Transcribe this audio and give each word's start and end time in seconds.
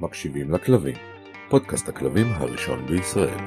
מקשיבים 0.00 0.50
לכלבים, 0.50 0.96
פודקאסט 1.48 1.88
הכלבים 1.88 2.26
הראשון 2.32 2.86
בישראל. 2.86 3.38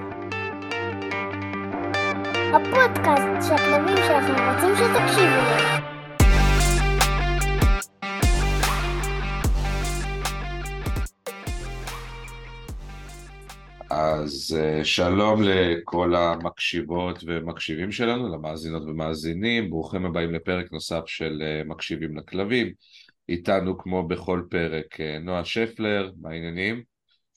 הפודקאסט 2.54 3.47
שהכלבים 3.47 3.97
שלכם 3.97 4.36
רוצים 4.54 4.76
שתקשיבו 4.76 5.36
להם. 5.36 5.84
אז 13.90 14.58
אה, 14.60 14.86
שלום 14.86 15.42
לכל 15.44 16.16
המקשיבות 16.16 17.23
ומקשיבים 17.27 17.91
שלנו, 17.91 18.36
למאזינות 18.36 18.84
ומאזינים, 18.84 19.70
ברוכים 19.70 20.05
הבאים 20.05 20.34
לפרק 20.34 20.72
נוסף 20.72 21.02
של 21.05 21.41
אה, 21.41 21.62
מקשיבים 21.66 22.18
לכלבים. 22.18 22.73
איתנו 23.30 23.77
כמו 23.77 24.08
בכל 24.08 24.44
פרק 24.49 25.02
אה, 25.02 25.20
נועה 25.20 25.45
שפלר, 25.45 26.12
מה 26.21 26.30
העניינים? 26.30 26.84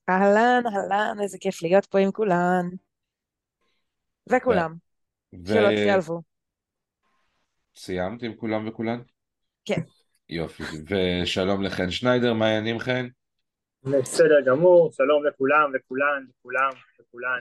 אהלן, 0.09 0.63
אהלן, 0.67 1.17
איזה 1.23 1.39
כיף 1.41 1.63
להיות 1.63 1.87
פה 1.87 1.99
עם 1.99 2.11
כולן. 2.11 2.69
וכולם, 4.33 4.75
שלא 5.47 5.69
תיעלבו. 5.69 6.23
סיימת 7.77 8.23
עם 8.23 8.35
כולם 8.35 8.69
וכולן? 8.69 9.01
כן. 9.65 9.81
יופי, 10.29 10.63
ושלום 10.89 11.63
לחן 11.63 11.91
שניידר, 11.91 12.35
מה 12.35 12.47
העניינים 12.47 12.79
חן? 12.79 13.07
בסדר 13.83 14.41
גמור, 14.47 14.93
שלום 14.93 15.27
לכולם 15.27 15.73
וכולן 15.75 16.27
וכולם 16.31 16.71
וכולן. 17.01 17.41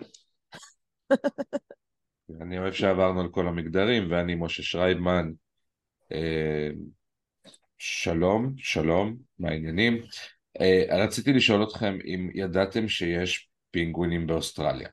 אני 2.41 2.59
אוהב 2.59 2.73
שעברנו 2.73 3.21
על 3.21 3.29
כל 3.29 3.47
המגדרים, 3.47 4.11
ואני 4.11 4.35
משה 4.35 4.63
שרייבמן. 4.63 5.31
שלום, 7.85 8.53
שלום, 8.57 9.17
מה 9.39 9.49
העניינים? 9.49 10.01
אה, 10.61 11.03
רציתי 11.03 11.33
לשאול 11.33 11.63
אתכם 11.63 11.97
אם 12.05 12.29
ידעתם 12.33 12.87
שיש 12.87 13.49
פינגווינים 13.71 14.27
באוסטרליה. 14.27 14.89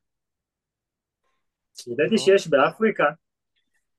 ידעתי 1.87 2.19
שיש 2.19 2.49
באפריקה. 2.49 3.05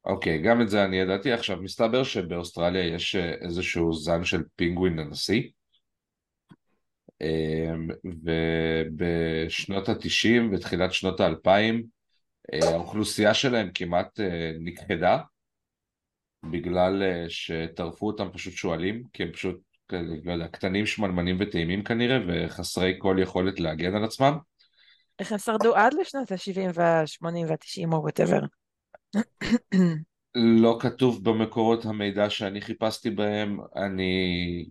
אוקיי, 0.06 0.42
גם 0.42 0.62
את 0.62 0.70
זה 0.70 0.86
אני 0.86 0.98
ידעתי. 0.98 1.32
עכשיו, 1.32 1.62
מסתבר 1.62 2.04
שבאוסטרליה 2.04 2.96
יש 2.96 3.16
אה, 3.16 3.34
איזשהו 3.34 3.94
זן 3.94 4.24
של 4.24 4.44
פינגווין 4.56 5.00
הנשיא, 5.00 5.44
אמ, 7.22 7.88
ובשנות 8.24 9.90
התשעים 9.90 10.54
ותחילת 10.54 10.94
שנות 10.94 11.20
האלפיים 11.20 11.84
אה, 12.54 12.70
האוכלוסייה 12.70 13.34
שלהם 13.34 13.70
כמעט 13.74 14.20
נכחדה 14.60 15.18
בגלל 16.44 17.04
אה, 17.04 17.26
שטרפו 17.30 18.08
אותם 18.08 18.28
פשוט 18.34 18.54
שועלים, 18.54 19.04
כי 19.14 19.24
הם 19.24 19.32
פשוט, 19.32 19.62
לא 20.24 20.32
יודע, 20.34 20.48
קטנים, 20.48 20.86
שמנמנים 20.86 21.38
וטעימים 21.40 21.84
כנראה, 21.84 22.18
וחסרי 22.28 22.96
כל 23.00 23.18
יכולת 23.20 23.60
להגן 23.60 23.96
על 23.96 24.04
עצמם. 24.04 24.38
איך 25.20 25.32
הם 25.32 25.38
שרדו 25.38 25.76
עד 25.76 25.94
לשנות 25.94 26.32
ה-70 26.32 26.72
וה-80 26.74 27.26
וה-90 27.48 27.94
או 27.94 28.02
whatever? 28.02 28.40
לא 30.36 30.78
כתוב 30.82 31.30
במקורות 31.30 31.86
המידע 31.86 32.30
שאני 32.30 32.62
חיפשתי 32.62 33.10
בהם, 33.10 33.60
אני 33.76 34.66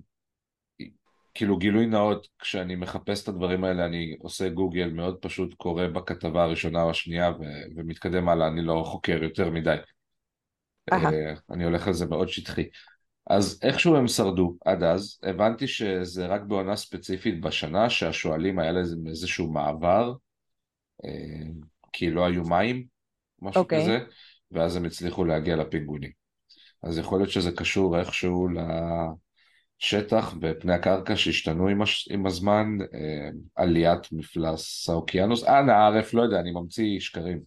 כאילו 1.35 1.57
גילוי 1.57 1.87
נאות, 1.87 2.29
כשאני 2.39 2.77
מחפש 2.77 3.23
את 3.23 3.29
הדברים 3.29 3.65
האלה 3.65 3.87
אני 3.87 4.17
עושה 4.21 4.49
גוגל, 4.49 4.91
מאוד 4.91 5.17
פשוט 5.21 5.55
קורא 5.55 5.87
בכתבה 5.87 6.43
הראשונה 6.43 6.83
או 6.83 6.91
השנייה 6.91 7.31
ו- 7.31 7.77
ומתקדם 7.77 8.29
הלאה, 8.29 8.49
אני 8.49 8.63
לא 8.63 8.83
חוקר 8.87 9.23
יותר 9.23 9.51
מדי. 9.51 9.77
Uh, 10.91 11.41
אני 11.51 11.65
הולך 11.65 11.87
על 11.87 11.93
זה 11.93 12.07
מאוד 12.07 12.29
שטחי. 12.29 12.65
אז 13.31 13.61
איכשהו 13.63 13.97
הם 13.97 14.09
שרדו 14.09 14.57
עד 14.65 14.83
אז, 14.83 15.19
הבנתי 15.23 15.67
שזה 15.67 16.27
רק 16.27 16.41
בעונה 16.41 16.77
ספציפית 16.77 17.41
בשנה 17.41 17.91
שהשועלים 17.91 18.59
היה 18.59 18.73
להם 18.73 19.07
איזשהו 19.07 19.53
מעבר, 19.53 20.13
uh, 21.03 21.67
כי 21.93 22.11
לא 22.11 22.27
היו 22.27 22.43
מים, 22.45 22.85
משהו 23.43 23.61
okay. 23.61 23.65
אוקיי. 23.65 23.83
כזה, 23.83 23.99
ואז 24.51 24.77
הם 24.77 24.85
הצליחו 24.85 25.25
להגיע 25.25 25.57
לפינגווינים. 25.57 26.11
אז 26.83 26.99
יכול 26.99 27.19
להיות 27.19 27.31
שזה 27.31 27.53
קשור 27.53 27.99
איכשהו 27.99 28.49
ל... 28.49 28.59
שטח 29.81 30.35
ופני 30.41 30.73
הקרקע 30.73 31.17
שהשתנו 31.17 31.69
עם, 31.69 31.83
הש... 31.83 32.09
עם 32.11 32.27
הזמן, 32.27 32.67
אה, 32.95 33.31
עליית 33.55 34.13
מפלס 34.13 34.89
האוקיינוס, 34.89 35.45
אה, 35.45 35.63
נערף, 35.63 36.15
לא 36.15 36.23
יודע, 36.23 36.41
אני 36.41 36.51
ממציא 36.51 37.01
שקרים. 37.01 37.41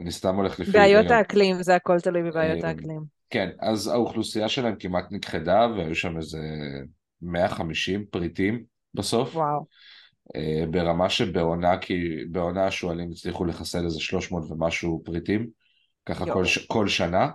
אני 0.00 0.10
סתם 0.10 0.36
הולך 0.36 0.60
לפי... 0.60 0.70
בעיות. 0.70 1.10
האקלים, 1.10 1.62
זה 1.62 1.74
הכל 1.74 2.00
תלוי 2.00 2.22
בבעיות 2.22 2.64
אה, 2.64 2.68
האקלים. 2.68 3.00
כן, 3.30 3.50
אז 3.60 3.86
האוכלוסייה 3.86 4.48
שלהם 4.48 4.74
כמעט 4.78 5.04
נכחדה, 5.10 5.66
והיו 5.76 5.94
שם 5.94 6.16
איזה 6.16 6.38
150 7.22 8.04
פריטים 8.10 8.62
בסוף. 8.94 9.36
וואו. 9.36 9.66
אה, 10.36 10.64
ברמה 10.70 11.10
שבעונה, 11.10 11.78
כי 11.78 12.24
בעונה 12.30 12.66
השועלים 12.66 13.10
הצליחו 13.10 13.44
לחסל 13.44 13.84
איזה 13.84 14.00
300 14.00 14.50
ומשהו 14.50 15.02
פריטים, 15.04 15.48
ככה 16.06 16.24
כל, 16.32 16.44
כל 16.66 16.88
שנה. 16.88 17.28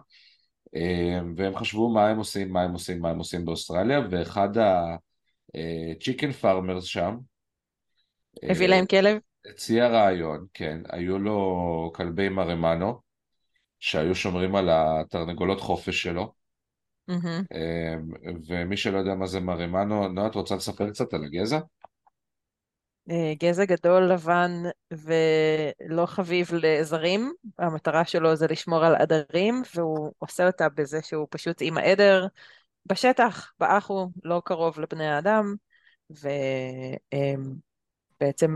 אמ, 0.75 1.33
והם 1.37 1.55
חשבו 1.55 1.89
מה 1.89 2.09
הם 2.09 2.17
עושים, 2.17 2.51
מה 2.51 2.61
הם 2.61 2.73
עושים, 2.73 3.01
מה 3.01 3.09
הם 3.09 3.17
עושים 3.17 3.45
באוסטרליה, 3.45 3.99
ואחד 4.11 4.49
הצ'יקן 5.97 6.31
פארמרס 6.31 6.83
שם, 6.83 7.17
הביא 8.43 8.67
להם 8.67 8.85
כלב? 8.85 9.17
הציע 9.49 9.87
רעיון, 9.87 10.45
כן, 10.53 10.81
היו 10.89 11.19
לו 11.19 11.91
כלבי 11.95 12.29
מרמנו, 12.29 13.01
שהיו 13.79 14.15
שומרים 14.15 14.55
על 14.55 14.69
התרנגולות 14.71 15.61
חופש 15.61 16.01
שלו, 16.01 16.33
mm-hmm. 17.11 17.55
ומי 18.47 18.77
שלא 18.77 18.97
יודע 18.97 19.15
מה 19.15 19.27
זה 19.27 19.39
מרמנו, 19.39 20.07
נועה, 20.07 20.27
את 20.27 20.35
רוצה 20.35 20.55
לספר 20.55 20.89
קצת 20.89 21.13
על 21.13 21.23
הגזע? 21.23 21.59
אה, 23.11 23.33
גזע 23.39 23.65
גדול, 23.65 24.03
לבן 24.03 24.51
ולא 24.91 26.05
חביב 26.05 26.49
לזרים, 26.53 27.33
המטרה 27.59 28.05
שלו 28.05 28.35
זה 28.35 28.47
לשמור 28.47 28.85
על 28.85 28.95
עדרים, 28.95 29.61
והוא 29.75 30.11
עושה 30.19 30.47
אותה 30.47 30.69
בזה 30.69 31.01
שהוא 31.01 31.27
פשוט 31.29 31.57
עם 31.61 31.77
העדר 31.77 32.27
בשטח, 32.85 33.53
באחו, 33.59 34.09
לא 34.23 34.41
קרוב 34.45 34.79
לבני 34.79 35.07
האדם, 35.07 35.55
ובעצם 38.21 38.55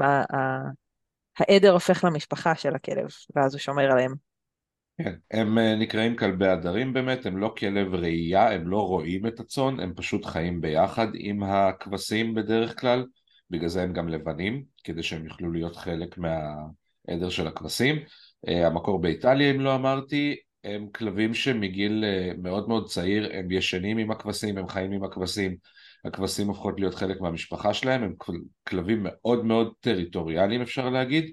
העדר 1.38 1.72
הופך 1.72 2.03
למשפחה 2.03 2.56
של 2.56 2.75
הכלב, 2.75 3.08
ואז 3.36 3.53
הוא 3.53 3.59
שומר 3.59 3.92
עליהם. 3.92 4.14
כן, 5.02 5.14
הם 5.31 5.58
אה, 5.58 5.75
נקראים 5.75 6.16
כלבי 6.16 6.47
עדרים 6.47 6.94
באמת, 6.94 7.25
הם 7.25 7.38
לא 7.38 7.53
כלב 7.58 7.94
ראייה, 7.94 8.52
הם 8.52 8.68
לא 8.68 8.88
רואים 8.88 9.28
את 9.28 9.40
הצאן, 9.40 9.80
הם 9.80 9.94
פשוט 9.96 10.25
חיים 10.25 10.62
ביחד 10.62 11.08
עם 11.14 11.44
הכבשים 11.44 12.34
בדרך 12.34 12.80
כלל. 12.80 13.06
בגלל 13.50 13.69
זה 13.69 13.84
הם 13.84 13.94
גם 13.94 14.09
לבנים, 14.09 14.64
כדי 14.84 15.03
שהם 15.03 15.25
יוכלו 15.25 15.52
להיות 15.52 15.75
חלק 15.75 16.18
מהעדר 16.18 17.30
של 17.30 17.48
הכבשים. 17.48 17.96
אה, 18.48 18.68
המקור 18.68 19.02
באיטליה, 19.02 19.52
אם 19.52 19.62
לא 19.62 19.75
אמרתי, 19.75 20.36
הם 20.64 20.88
כלבים 20.96 21.34
שמגיל 21.34 22.03
אה, 22.03 22.31
מאוד 22.38 22.68
מאוד 22.68 22.88
צעיר, 22.88 23.30
הם 23.34 23.52
ישנים 23.52 23.98
עם 23.98 24.12
הכבשים, 24.12 24.58
הם 24.58 24.68
חיים 24.68 24.92
עם 24.92 25.03
הכבשים, 25.03 25.58
הכבשים 26.06 26.48
הופכות 26.48 26.80
להיות 26.80 26.96
חלק 26.96 27.22
מהמשפחה 27.22 27.74
שלהם, 27.74 28.04
הם 28.04 28.14
כלבים 28.64 29.00
מאוד 29.04 29.46
מאוד 29.46 29.74
טריטוריאליים 29.80 30.62
אפשר 30.62 30.90
להגיד, 30.90 31.32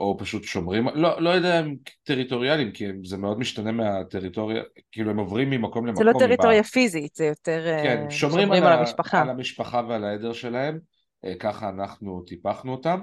או 0.00 0.16
פשוט 0.18 0.44
שומרים, 0.44 0.88
לא, 0.94 1.22
לא 1.22 1.30
יודע 1.30 1.60
אם 1.60 1.76
טריטוריאליים, 2.02 2.72
כי 2.72 2.86
זה 3.04 3.16
מאוד 3.16 3.38
משתנה 3.38 3.72
מהטריטוריה, 3.72 4.62
כאילו 4.92 5.10
הם 5.10 5.18
עוברים 5.18 5.50
ממקום 5.50 5.86
למקום. 5.86 6.04
זה 6.04 6.10
לא 6.10 6.18
טריטוריה 6.18 6.58
מבא... 6.58 6.68
פיזית, 6.68 7.14
זה 7.14 7.24
יותר 7.24 7.64
כן, 7.82 8.10
שומרים, 8.10 8.46
שומרים 8.46 8.62
על, 8.62 8.72
על 8.72 8.78
המשפחה. 8.78 9.22
על 9.22 9.30
המשפחה 9.30 9.82
ועל 9.88 10.04
העדר 10.04 10.32
שלהם. 10.32 10.78
אה, 11.24 11.34
ככה 11.38 11.68
אנחנו 11.68 12.22
טיפחנו 12.26 12.72
אותם. 12.72 13.00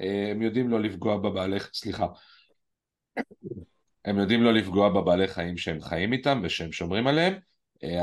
אה, 0.00 0.28
הם 0.30 0.42
יודעים 0.42 0.68
לא 0.68 0.80
לפגוע 0.80 1.16
בבעלי, 1.16 1.58
סליחה, 1.72 2.06
הם 4.04 4.18
יודעים 4.18 4.42
לא 4.42 4.54
לפגוע 4.54 4.88
בבעלי 4.88 5.28
חיים 5.28 5.56
שהם 5.56 5.80
חיים 5.80 6.12
איתם 6.12 6.40
ושהם 6.44 6.72
שומרים 6.72 7.06
עליהם, 7.06 7.32
אה, 7.32 7.38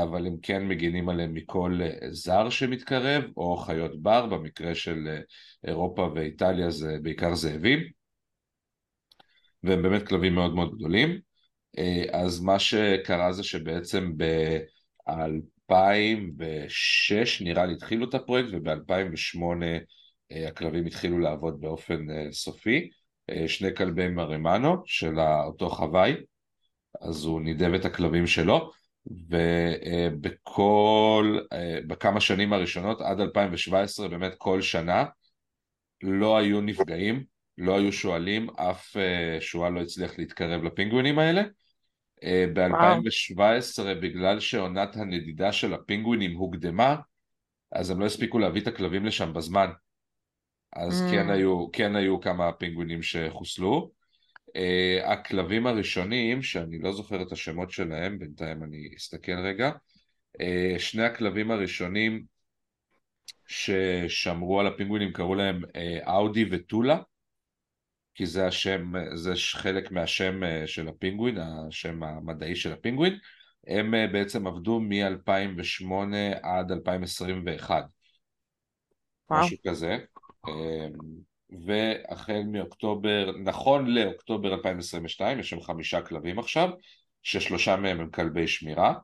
אבל 0.02 0.26
הם 0.26 0.36
כן 0.42 0.68
מגינים 0.68 1.08
עליהם 1.08 1.34
מכל 1.34 1.80
זר 2.10 2.50
שמתקרב, 2.50 3.24
או 3.36 3.56
חיות 3.56 4.02
בר, 4.02 4.26
במקרה 4.26 4.74
של 4.74 5.18
אירופה 5.66 6.10
ואיטליה 6.14 6.70
זה 6.70 6.96
בעיקר 7.02 7.34
זאבים, 7.34 7.78
והם 9.62 9.82
באמת 9.82 10.08
כלבים 10.08 10.34
מאוד 10.34 10.54
מאוד 10.54 10.74
גדולים. 10.76 11.18
אז 12.12 12.40
מה 12.40 12.58
שקרה 12.58 13.32
זה 13.32 13.42
שבעצם 13.42 14.12
ב... 14.16 14.24
2006 15.70 17.42
נראה 17.42 17.66
לי 17.66 17.72
התחילו 17.72 18.08
את 18.08 18.14
הפרויקט 18.14 18.48
וב-2008 18.52 19.40
אה, 20.32 20.48
הכלבים 20.48 20.86
התחילו 20.86 21.18
לעבוד 21.18 21.60
באופן 21.60 22.10
אה, 22.10 22.32
סופי. 22.32 22.90
אה, 23.30 23.48
שני 23.48 23.74
כלבי 23.74 24.08
מרמנו 24.08 24.76
של 24.84 25.18
אותו 25.20 25.70
חוואי, 25.70 26.14
אז 27.00 27.24
הוא 27.24 27.40
נידב 27.40 27.74
את 27.74 27.84
הכלבים 27.84 28.26
שלו, 28.26 28.70
ובכל, 29.06 31.38
בכמה 31.86 32.20
שנים 32.20 32.52
הראשונות 32.52 33.00
עד 33.00 33.20
2017 33.20 34.08
באמת 34.08 34.34
כל 34.38 34.62
שנה 34.62 35.04
לא 36.02 36.38
היו 36.38 36.60
נפגעים, 36.60 37.24
לא 37.58 37.78
היו 37.78 37.92
שועלים, 37.92 38.50
אף 38.50 38.96
שועל 39.40 39.72
לא 39.72 39.80
הצליח 39.80 40.18
להתקרב 40.18 40.64
לפינגווינים 40.64 41.18
האלה. 41.18 41.42
אה, 42.24 42.46
ב-2017 42.54 43.84
בגלל 44.02 44.40
שעונת 44.40 44.96
הנדידה 44.96 45.52
של 45.52 45.74
הפינגווינים 45.74 46.36
הוקדמה, 46.36 46.96
אז 47.72 47.90
הם 47.90 48.00
לא 48.00 48.06
הספיקו 48.06 48.38
להביא 48.38 48.62
את 48.62 48.66
הכלבים 48.66 49.06
לשם 49.06 49.32
בזמן. 49.32 49.70
אז 50.72 51.02
Mm. 51.02 51.10
כן, 51.10 51.30
היו, 51.30 51.72
כן 51.72 51.96
היו 51.96 52.20
כמה 52.20 52.52
פינגווינים 52.52 53.02
שחוסלו. 53.02 53.90
Uh, 54.48 55.06
הכלבים 55.06 55.66
הראשונים, 55.66 56.42
שאני 56.42 56.78
לא 56.78 56.92
זוכר 56.92 57.22
את 57.22 57.32
השמות 57.32 57.70
שלהם, 57.70 58.18
בינתיים 58.18 58.62
אני 58.62 58.88
אסתכל 58.96 59.32
רגע, 59.32 59.70
uh, 60.42 60.78
שני 60.78 61.02
הכלבים 61.02 61.50
הראשונים 61.50 62.24
ששמרו 63.46 64.60
על 64.60 64.66
הפינגווינים 64.66 65.12
קראו 65.12 65.34
להם 65.34 65.64
uh, 65.64 66.08
אאודי 66.08 66.44
וטולה, 66.50 66.98
כי 68.14 68.26
זה 68.26 68.46
השם, 68.46 68.92
זה 69.14 69.32
חלק 69.36 69.90
מהשם 69.90 70.40
של 70.66 70.88
הפינגווין, 70.88 71.38
השם 71.38 72.02
המדעי 72.02 72.56
של 72.56 72.72
הפינגווין, 72.72 73.18
הם 73.66 73.94
בעצם 74.12 74.46
עבדו 74.46 74.80
מ-2008 74.80 75.92
עד 76.42 76.72
2021, 76.72 77.84
וואו. 79.30 79.44
משהו 79.44 79.56
כזה. 79.66 79.96
והחל 81.50 82.42
מאוקטובר, 82.52 83.32
נכון 83.44 83.86
לאוקטובר 83.86 84.54
2022, 84.54 85.40
יש 85.40 85.50
שם 85.50 85.60
חמישה 85.60 86.00
כלבים 86.00 86.38
עכשיו, 86.38 86.68
ששלושה 87.22 87.76
מהם 87.76 88.00
הם 88.00 88.10
כלבי 88.10 88.48
שמירה, 88.48 88.94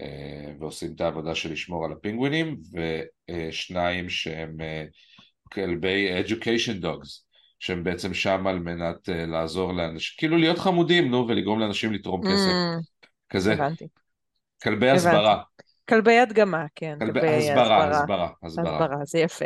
אה, 0.00 0.52
ועושים 0.60 0.92
את 0.94 1.00
העבודה 1.00 1.34
של 1.34 1.52
לשמור 1.52 1.84
על 1.84 1.92
הפינגווינים, 1.92 2.56
ושניים 3.30 4.08
שהם 4.08 4.60
אה, 4.60 4.84
כלבי 5.52 6.22
education 6.22 6.82
dogs, 6.82 7.26
שהם 7.58 7.84
בעצם 7.84 8.14
שם 8.14 8.46
על 8.46 8.58
מנת 8.58 9.08
אה, 9.08 9.26
לעזור 9.26 9.72
לאנשים, 9.72 10.14
כאילו 10.18 10.36
להיות 10.36 10.58
חמודים, 10.58 11.10
נו, 11.10 11.26
ולגרום 11.28 11.60
לאנשים 11.60 11.92
לתרום 11.92 12.22
כסף, 12.22 12.50
Mm, 12.50 13.06
כזה, 13.30 13.52
הבנתי. 13.52 13.84
כלבי 14.62 14.90
הבנתי. 14.90 15.08
הסברה, 15.08 15.42
כלבי 15.88 16.18
הדגמה, 16.18 16.64
כן. 16.74 16.98
כלבי 16.98 17.20
כלבי 17.20 17.36
הסברה, 17.36 17.88
הסברה, 17.88 18.30
הסברה. 18.42 18.76
הסברה, 18.76 19.04
זה 19.04 19.18
יפה. 19.18 19.44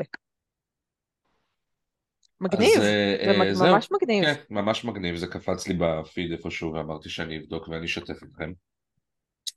מגניב, 2.41 2.77
אז, 2.77 2.83
אה, 2.83 3.17
זה 3.25 3.43
אה, 3.43 3.55
זהו. 3.55 3.75
ממש 3.75 3.89
מגניב. 3.93 4.25
כן, 4.25 4.35
ממש 4.51 4.85
מגניב, 4.85 5.17
זה 5.17 5.27
קפץ 5.27 5.69
לי 5.69 5.75
בפיד 5.79 6.33
איפשהו 6.33 6.73
ואמרתי 6.73 7.09
שאני 7.09 7.39
אבדוק 7.39 7.69
ואני 7.69 7.87
אשתף 7.87 8.23
אתכם. 8.23 8.53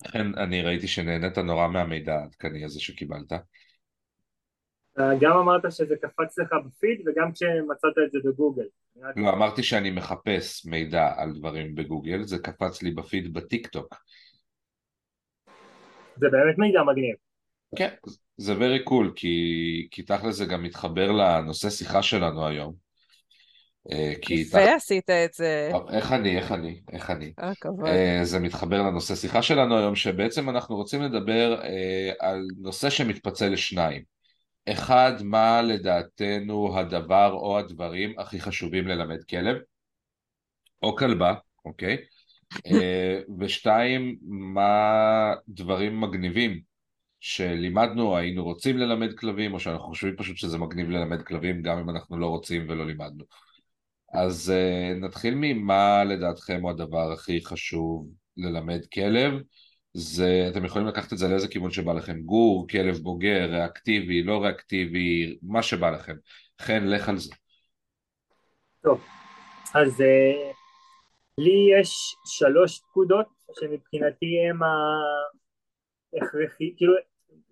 לכן 0.06 0.36
אני 0.38 0.62
ראיתי 0.62 0.88
שנהנית 0.88 1.38
נורא 1.38 1.68
מהמידע 1.68 2.16
העדכני 2.16 2.66
הזה 2.66 2.80
שקיבלת. 2.80 3.34
אתה 4.94 5.10
גם 5.22 5.38
אמרת 5.38 5.62
שזה 5.70 5.96
קפץ 6.02 6.40
לך 6.40 6.50
בפיד 6.66 7.08
וגם 7.08 7.32
כשמצאת 7.32 7.94
את 8.06 8.12
זה 8.12 8.20
בגוגל. 8.30 8.66
לא, 9.16 9.30
אמרתי 9.30 9.64
שאני 9.64 9.92
מחפש 9.92 10.66
מידע 10.66 11.14
על 11.18 11.34
דברים 11.34 11.76
בגוגל, 11.76 12.24
זה 12.24 12.38
קפץ 12.40 12.84
לי 12.84 12.92
בפיד 12.92 13.34
בטיק 13.34 13.68
טוק. 13.68 13.96
זה 16.16 16.30
באמת 16.30 16.58
מידע 16.58 16.84
מגניב. 16.84 17.16
כן, 17.76 17.90
זה 18.38 18.54
very 18.54 18.90
cool, 18.90 19.14
כי, 19.16 19.88
כי 19.92 20.04
תכל'ס 20.04 20.36
זה 20.36 20.46
גם 20.46 20.64
מתחבר 20.64 21.12
לנושא 21.12 21.70
שיחה 21.70 22.04
שלנו 22.04 22.48
היום. 22.48 22.74
אה, 23.92 24.14
כי 24.22 24.34
יפה 24.34 24.76
עשית 24.76 25.10
את 25.10 25.34
זה. 25.34 25.72
איך 25.90 26.12
אני, 26.12 26.38
איך 26.38 26.52
אני, 26.52 26.82
איך 26.92 27.10
אני. 27.10 27.34
הכבוד. 27.38 27.86
אה, 27.86 28.20
זה 28.24 28.40
מתחבר 28.40 28.82
לנושא 28.82 29.16
שיחה 29.16 29.42
שלנו 29.42 29.78
היום, 29.78 29.96
שבעצם 29.96 30.50
אנחנו 30.50 30.76
רוצים 30.76 31.02
לדבר 31.02 31.62
אה, 31.64 32.12
על 32.20 32.48
נושא 32.58 32.90
שמתפצל 32.90 33.50
לשניים. 33.50 34.04
אחד, 34.70 35.14
מה 35.24 35.62
לדעתנו 35.62 36.80
הדבר 36.80 37.32
או 37.32 37.60
הדברים 37.60 38.20
הכי 38.20 38.42
חשובים 38.42 38.88
ללמד 38.88 39.24
כלב, 39.24 39.58
או 40.84 40.96
כלבה, 40.96 41.34
אוקיי? 41.66 41.98
אה, 42.68 43.20
ושתיים, 43.40 44.18
מה 44.28 45.34
דברים 45.48 46.02
מגניבים 46.02 46.73
שלימדנו 47.26 48.18
היינו 48.18 48.44
רוצים 48.44 48.78
ללמד 48.78 49.18
כלבים, 49.18 49.54
או 49.54 49.60
שאנחנו 49.60 49.88
חושבים 49.88 50.16
פשוט 50.16 50.38
שזה 50.38 50.58
מגניב 50.58 50.90
ללמד 50.90 51.22
כלבים 51.22 51.62
גם 51.62 51.78
אם 51.78 51.90
אנחנו 51.90 52.18
לא 52.18 52.28
רוצים 52.28 52.70
ולא 52.70 52.86
לימדנו. 52.86 53.24
אז 54.14 54.54
uh, 54.56 55.00
נתחיל 55.06 55.34
ממה 55.38 56.04
לדעתכם 56.04 56.60
הוא 56.62 56.70
הדבר 56.70 57.12
הכי 57.12 57.46
חשוב 57.46 58.08
ללמד 58.38 58.86
כלב. 58.94 59.34
זה, 59.94 60.48
אתם 60.52 60.66
יכולים 60.66 60.88
לקחת 60.88 61.14
את 61.14 61.18
זה 61.18 61.28
לאיזה 61.28 61.48
כיוון 61.48 61.72
שבא 61.72 61.94
לכם, 61.94 62.22
גור, 62.22 62.68
כלב 62.68 62.98
בוגר, 62.98 63.50
ריאקטיבי, 63.50 64.24
לא 64.24 64.44
ריאקטיבי, 64.44 65.38
מה 65.42 65.64
שבא 65.64 65.90
לכם. 65.90 66.16
חן, 66.62 66.88
לך 66.88 67.10
על 67.10 67.18
זה. 67.18 67.36
אז 69.74 70.02
אה, 70.02 70.52
לי 71.38 71.80
יש 71.80 72.16
שלוש 72.26 72.80
פקודות 72.80 73.28
שמבחינתי 73.60 74.26
הם 74.50 74.60
ההכרחי, 76.14 76.74
כאילו, 76.78 76.94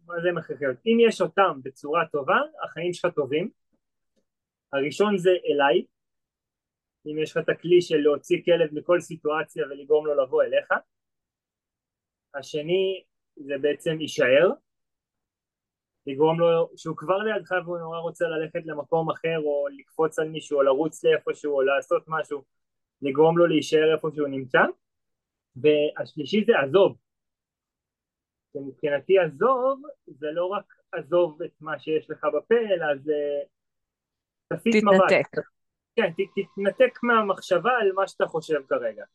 מה 0.06 0.14
זה 0.22 0.30
הכרחיות? 0.40 0.78
אם 0.86 0.98
יש 1.08 1.22
אותם 1.22 1.60
בצורה 1.64 2.06
טובה, 2.12 2.38
החיים 2.64 2.94
שלך 2.94 3.14
טובים. 3.14 3.50
הראשון 4.74 5.18
זה 5.18 5.30
אליי, 5.30 5.86
אם 7.06 7.20
יש 7.20 7.32
לך 7.32 7.38
את 7.38 7.50
הכלי 7.50 7.82
של 7.82 7.98
להוציא 7.98 8.38
כלב 8.46 8.70
מכל 8.74 9.00
סיטואציה 9.00 9.66
ולגרום 9.66 10.06
לו 10.06 10.24
לבוא 10.24 10.44
אליך. 10.44 10.74
השני 12.36 13.04
זה 13.36 13.54
בעצם 13.62 14.02
יישאר, 14.02 14.50
לגרום 16.08 16.40
לו 16.40 16.70
שהוא 16.78 16.98
כבר 16.98 17.18
לידך 17.18 17.52
והוא 17.66 17.78
נורא 17.78 18.00
רוצה 18.00 18.26
ללכת 18.26 18.66
למקום 18.66 19.12
אחר 19.12 19.38
או 19.38 19.68
לקפוץ 19.80 20.20
על 20.20 20.30
מישהו 20.30 20.58
או 20.58 20.64
לרוץ 20.64 21.04
לאיפשהו 21.04 21.54
או 21.54 21.62
לעשות 21.62 22.04
משהו, 22.08 22.44
לגרום 23.02 23.38
לו 23.38 23.48
להישאר 23.48 23.94
איפה 23.96 24.10
שהוא 24.16 24.28
נמצא. 24.28 24.62
והשלישי 25.56 26.44
זה 26.46 26.54
עזוב. 26.60 26.98
ומבחינתי 28.56 29.20
עזוב 29.20 29.82
זה 30.08 30.28
לא 30.32 30.46
רק 30.46 30.66
עזוב 30.92 31.42
את 31.42 31.52
מה 31.62 31.80
שיש 31.80 32.10
לך 32.10 32.26
בפה 32.38 32.56
אלא 32.56 32.86
זה 33.04 33.14
תסיט 34.54 34.76
מבט. 34.84 34.96
תתנתק. 35.08 35.28
כן, 35.96 36.12
ת- 36.12 36.40
תתנתק 36.40 37.00
מהמחשבה 37.04 37.72
על 37.82 37.92
מה 37.96 38.08
שאתה 38.08 38.26
חושב 38.26 38.60
כרגע. 38.70 39.06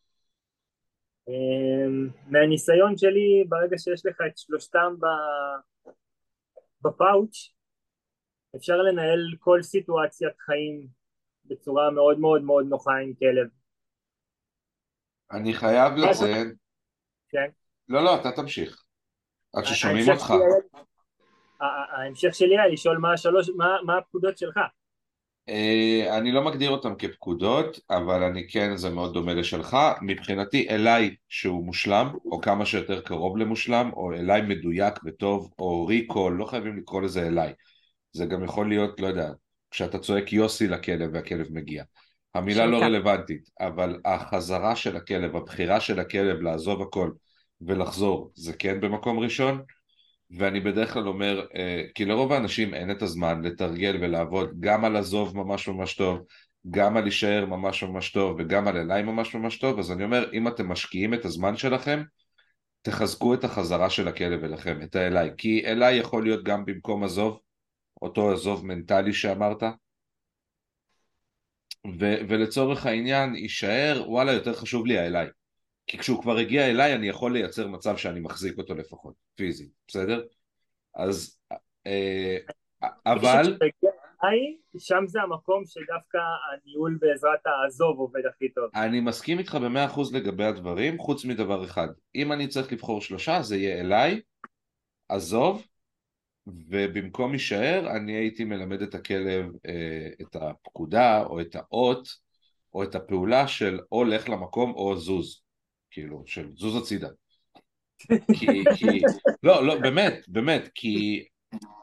אמ, 1.29 2.09
מהניסיון 2.27 2.97
שלי, 2.97 3.45
ברגע 3.49 3.79
שיש 3.79 4.07
לך 4.07 4.17
את 4.27 4.39
שלושתם 4.39 4.95
ב- 5.01 5.91
בפאוץ', 6.83 7.53
אפשר 8.57 8.77
לנהל 8.77 9.21
כל 9.39 9.63
סיטואציית 9.63 10.39
חיים 10.41 10.87
בצורה 11.45 11.91
מאוד 11.91 12.19
מאוד 12.19 12.43
מאוד 12.43 12.67
נוחה 12.69 12.97
עם 12.97 13.15
כלב. 13.15 13.49
אני 15.33 15.55
חייב 15.55 15.93
לציין... 15.97 16.55
כן. 17.29 17.51
לא, 17.89 18.05
לא, 18.05 18.21
אתה 18.21 18.33
תמשיך. 18.37 18.86
עד 19.57 19.65
ששומעים 19.65 20.09
אותך. 20.09 20.35
ההמשך 21.61 22.35
שלי 22.35 22.59
היה 22.59 22.67
לשאול 22.67 22.99
מה 22.99 23.13
השלוש, 23.13 23.51
מה, 23.57 23.77
מה 23.87 23.99
הפקודות 23.99 24.39
שלך. 24.39 24.61
אה, 25.49 26.19
אני 26.19 26.33
לא 26.33 26.45
מגדיר 26.45 26.71
אותם 26.71 26.95
כפקודות, 26.95 27.81
אבל 27.91 28.23
אני 28.23 28.49
כן, 28.49 28.77
זה 28.77 28.91
מאוד 28.91 29.15
דומה 29.15 29.35
לשלך. 29.35 29.77
מבחינתי 30.03 30.69
אליי 30.71 31.15
שהוא 31.29 31.65
מושלם, 31.65 32.09
או 32.25 32.41
כמה 32.41 32.67
שיותר 32.67 33.01
קרוב 33.01 33.37
למושלם, 33.37 33.91
או 33.93 34.13
אליי 34.13 34.43
מדויק 34.43 34.95
וטוב, 35.05 35.53
או 35.59 35.87
ריקול, 35.87 36.33
לא 36.33 36.45
חייבים 36.45 36.77
לקרוא 36.77 37.03
לזה 37.03 37.27
אליי. 37.27 37.53
זה 38.13 38.27
גם 38.27 38.45
יכול 38.45 38.69
להיות, 38.69 39.01
לא 39.01 39.07
יודע, 39.07 39.31
כשאתה 39.71 39.99
צועק 39.99 40.33
יוסי 40.33 40.69
לכלב 40.69 41.11
והכלב 41.13 41.47
מגיע. 41.51 41.85
המילה 42.35 42.67
לא. 42.67 42.77
רלוונטית, 42.77 43.51
אבל 43.61 44.01
החזרה 44.05 44.77
של 44.77 44.97
הכלב, 44.97 45.37
הבחירה 45.37 45.81
של 45.81 46.01
הכלב 46.01 46.41
לעזוב 46.41 46.83
הכל 46.83 47.11
ולחזור, 47.61 48.31
זה 48.35 48.53
כן 48.53 48.81
במקום 48.81 49.19
ראשון. 49.19 49.63
ואני 50.31 50.61
בדרך 50.61 50.93
כלל 50.93 51.09
אומר, 51.09 51.47
אה, 51.57 51.83
כי 51.95 52.05
לרוב 52.05 52.33
האנשים 52.33 52.75
אין 52.75 52.91
את 52.91 53.03
הזמן 53.03 53.43
לתרגל 53.43 53.97
ולעבוד 54.01 54.51
גם 54.61 54.85
על 54.85 54.97
עזוב 54.97 55.37
ממש 55.37 55.69
ממש 55.69 55.95
טוב, 55.95 56.19
גם 56.71 56.97
על 56.97 57.03
להישאר 57.03 57.47
ממש 57.47 57.83
ממש 57.83 58.11
טוב 58.11 58.37
וגם 58.39 58.69
על 58.69 58.77
אליי 58.77 59.03
ממש 59.03 59.35
ממש 59.35 59.59
טוב, 59.59 59.79
אז 59.79 59.93
אני 59.93 60.05
אומר, 60.05 60.33
אם 60.33 60.49
אתם 60.49 60.69
משקיעים 60.69 61.15
את 61.15 61.25
הזמן 61.25 61.57
שלכם, 61.57 62.03
תחזקו 62.83 63.35
את 63.35 63.45
החזרה 63.45 63.91
של 63.91 64.09
הכלב 64.09 64.45
אליכם, 64.45 64.83
את 64.83 64.97
האליי, 64.97 65.31
כי 65.39 65.67
אליי 65.67 65.97
יכול 65.97 66.23
להיות 66.23 66.45
גם 66.45 66.65
במקום 66.65 67.05
עזוב, 67.05 67.41
אותו 68.03 68.33
עזוב 68.33 68.67
מנטלי 68.67 69.13
שאמרת, 69.13 69.63
ו- 72.01 72.19
ולצורך 72.29 72.87
העניין 72.87 73.35
יישאר, 73.35 74.05
וואלה 74.07 74.33
יותר 74.33 74.55
חשוב 74.55 74.87
לי 74.87 74.99
האליי, 74.99 75.27
כי 75.87 75.99
כשהוא 75.99 76.23
כבר 76.23 76.37
הגיע 76.37 76.71
אליי 76.71 76.95
אני 76.95 77.09
יכול 77.09 77.33
לייצר 77.33 77.69
מצב 77.69 77.97
שאני 77.97 78.21
מחזיק 78.21 78.59
אותו 78.59 78.75
לפחות, 78.75 79.15
פיזית, 79.35 79.71
בסדר? 79.89 80.25
אז, 80.95 81.39
אה, 81.87 82.37
אבל, 83.07 83.57
אליי, 84.25 84.57
שם 84.79 85.05
זה 85.07 85.23
המקום 85.23 85.63
שדווקא 85.65 86.19
הניהול 86.53 86.99
בעזרת 87.01 87.41
העזוב 87.47 87.99
עובד 87.99 88.27
הכי 88.35 88.49
טוב. 88.49 88.65
אני 88.75 89.01
מסכים 89.01 89.39
איתך 89.39 89.55
במאה 89.55 89.85
אחוז 89.85 90.15
לגבי 90.15 90.45
הדברים, 90.45 90.99
חוץ 90.99 91.25
מדבר 91.25 91.65
אחד, 91.65 91.89
אם 92.15 92.33
אני 92.33 92.49
צריך 92.49 92.73
לבחור 92.73 93.01
שלושה 93.01 93.43
זה 93.43 93.57
יהיה 93.57 93.81
אליי, 93.81 94.21
עזוב, 95.09 95.67
ובמקום 96.47 97.33
יישאר 97.33 97.97
אני 97.97 98.13
הייתי 98.13 98.45
מלמד 98.45 98.83
את 98.83 98.95
הכלב 98.95 99.53
אה, 99.67 100.09
את 100.21 100.37
הפקודה 100.37 101.23
או 101.25 101.41
את 101.41 101.57
האות 101.57 102.09
או 102.75 102.83
את 102.83 102.95
הפעולה 102.95 103.49
של 103.49 103.81
או 103.93 104.05
לך 104.05 104.29
למקום 104.29 104.73
או 104.73 104.97
זוז, 104.97 105.43
כאילו 105.91 106.23
של 106.27 106.49
זוז 106.57 106.83
הצידה. 106.83 107.09
כי, 108.39 108.47
כי, 108.77 108.87
לא, 109.43 109.67
לא, 109.67 109.81
באמת, 109.81 110.25
באמת, 110.29 110.71
כי 110.75 111.25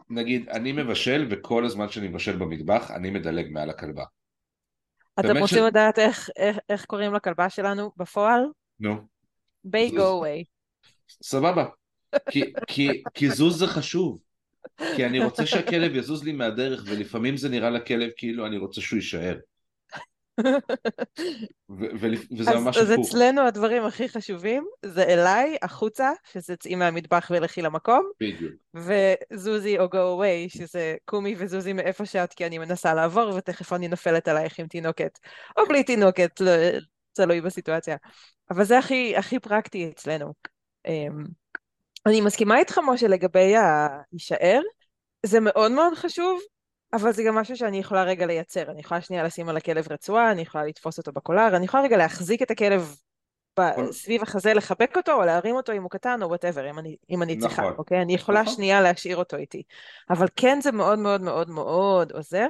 נגיד, 0.09 0.49
אני 0.49 0.71
מבשל, 0.71 1.27
וכל 1.29 1.65
הזמן 1.65 1.89
שאני 1.89 2.07
מבשל 2.07 2.35
במטבח, 2.35 2.91
אני 2.91 3.09
מדלג 3.09 3.47
מעל 3.51 3.69
הכלבה. 3.69 4.03
אתם 5.19 5.37
רוצים 5.37 5.57
ש- 5.57 5.61
לדעת 5.67 5.99
איך- 5.99 6.29
איך- 6.37 6.57
איך 6.69 6.85
קוראים 6.85 7.13
לכלבה 7.13 7.49
שלנו 7.49 7.91
בפועל? 7.97 8.41
נו, 8.79 8.95
ביי 9.63 9.89
זוז. 9.89 9.97
go 9.99 10.23
away. 10.25 10.43
סבבה. 11.23 11.65
כי, 12.29 12.41
כי, 12.67 13.03
כי 13.13 13.29
זוז 13.29 13.59
זה 13.59 13.67
חשוב. 13.67 14.21
כי 14.95 15.05
אני 15.05 15.23
רוצה 15.23 15.45
שהכלב 15.51 15.95
יזוז 15.95 16.23
לי 16.23 16.31
מהדרך, 16.31 16.83
ולפעמים 16.87 17.37
זה 17.37 17.49
נראה 17.49 17.69
לכלב 17.69 18.09
כאילו 18.17 18.45
אני 18.47 18.57
רוצה 18.57 18.81
שהוא 18.81 18.97
יישאר. 18.97 19.37
וזה 21.69 22.51
אז, 22.51 22.55
ממש 22.55 22.77
אז 22.77 22.89
הפוך. 22.89 23.07
אצלנו 23.07 23.41
הדברים 23.41 23.83
הכי 23.83 24.09
חשובים 24.09 24.65
זה 24.85 25.03
אליי, 25.03 25.57
החוצה, 25.61 26.11
שזה 26.33 26.55
צאי 26.55 26.75
מהמטבח 26.75 27.31
ולכי 27.33 27.61
למקום, 27.61 28.09
בדיוק. 28.19 28.53
וזוזי 28.75 29.79
או 29.79 29.85
go 29.85 29.87
away, 29.87 30.57
שזה 30.57 30.95
קומי 31.05 31.35
וזוזי 31.37 31.73
מאיפה 31.73 32.05
שאת, 32.05 32.33
כי 32.33 32.45
אני 32.45 32.57
מנסה 32.57 32.93
לעבור 32.93 33.35
ותכף 33.35 33.73
אני 33.73 33.87
נופלת 33.87 34.27
עלייך 34.27 34.59
עם 34.59 34.67
תינוקת, 34.67 35.19
או 35.57 35.65
בלי 35.65 35.83
תינוקת, 35.83 36.41
לא, 36.41 36.51
תלוי 37.13 37.41
בסיטואציה. 37.41 37.97
אבל 38.51 38.63
זה 38.63 38.77
הכי, 38.77 39.17
הכי 39.17 39.39
פרקטי 39.39 39.89
אצלנו. 39.89 40.33
אמ, 40.87 41.23
אני 42.05 42.21
מסכימה 42.21 42.57
איתך, 42.57 42.79
משה, 42.87 43.07
לגבי 43.07 43.55
ההישאר, 43.55 44.61
זה 45.25 45.39
מאוד 45.39 45.71
מאוד 45.71 45.93
חשוב, 45.93 46.41
אבל 46.93 47.11
זה 47.11 47.23
גם 47.23 47.35
משהו 47.35 47.57
שאני 47.57 47.77
יכולה 47.77 48.03
רגע 48.03 48.25
לייצר. 48.25 48.71
אני 48.71 48.79
יכולה 48.79 49.01
שנייה 49.01 49.23
לשים 49.23 49.49
על 49.49 49.57
הכלב 49.57 49.91
רצועה, 49.91 50.31
אני 50.31 50.41
יכולה 50.41 50.63
לתפוס 50.63 50.97
אותו 50.97 51.11
בקולר, 51.11 51.55
אני 51.55 51.65
יכולה 51.65 51.83
רגע 51.83 51.97
להחזיק 51.97 52.41
את 52.41 52.51
הכלב 52.51 52.95
כל- 53.55 53.91
סביב 53.91 54.21
החזה, 54.21 54.53
לחבק 54.53 54.97
אותו, 54.97 55.11
או 55.11 55.21
להרים 55.21 55.55
אותו 55.55 55.73
אם 55.73 55.83
הוא 55.83 55.89
קטן, 55.89 56.23
או 56.23 56.27
whatever, 56.27 56.69
אם 56.69 56.79
אני, 56.79 56.95
אם 57.09 57.23
אני 57.23 57.37
צריכה, 57.37 57.61
נכון. 57.61 57.73
אוקיי? 57.77 58.01
אני 58.01 58.13
יכולה 58.13 58.41
נכון. 58.41 58.53
שנייה 58.53 58.81
להשאיר 58.81 59.17
אותו 59.17 59.37
איתי. 59.37 59.63
אבל 60.09 60.27
כן 60.35 60.61
זה 60.61 60.71
מאוד 60.71 60.99
מאוד 60.99 61.21
מאוד 61.21 61.49
מאוד 61.49 62.11
עוזר. 62.11 62.47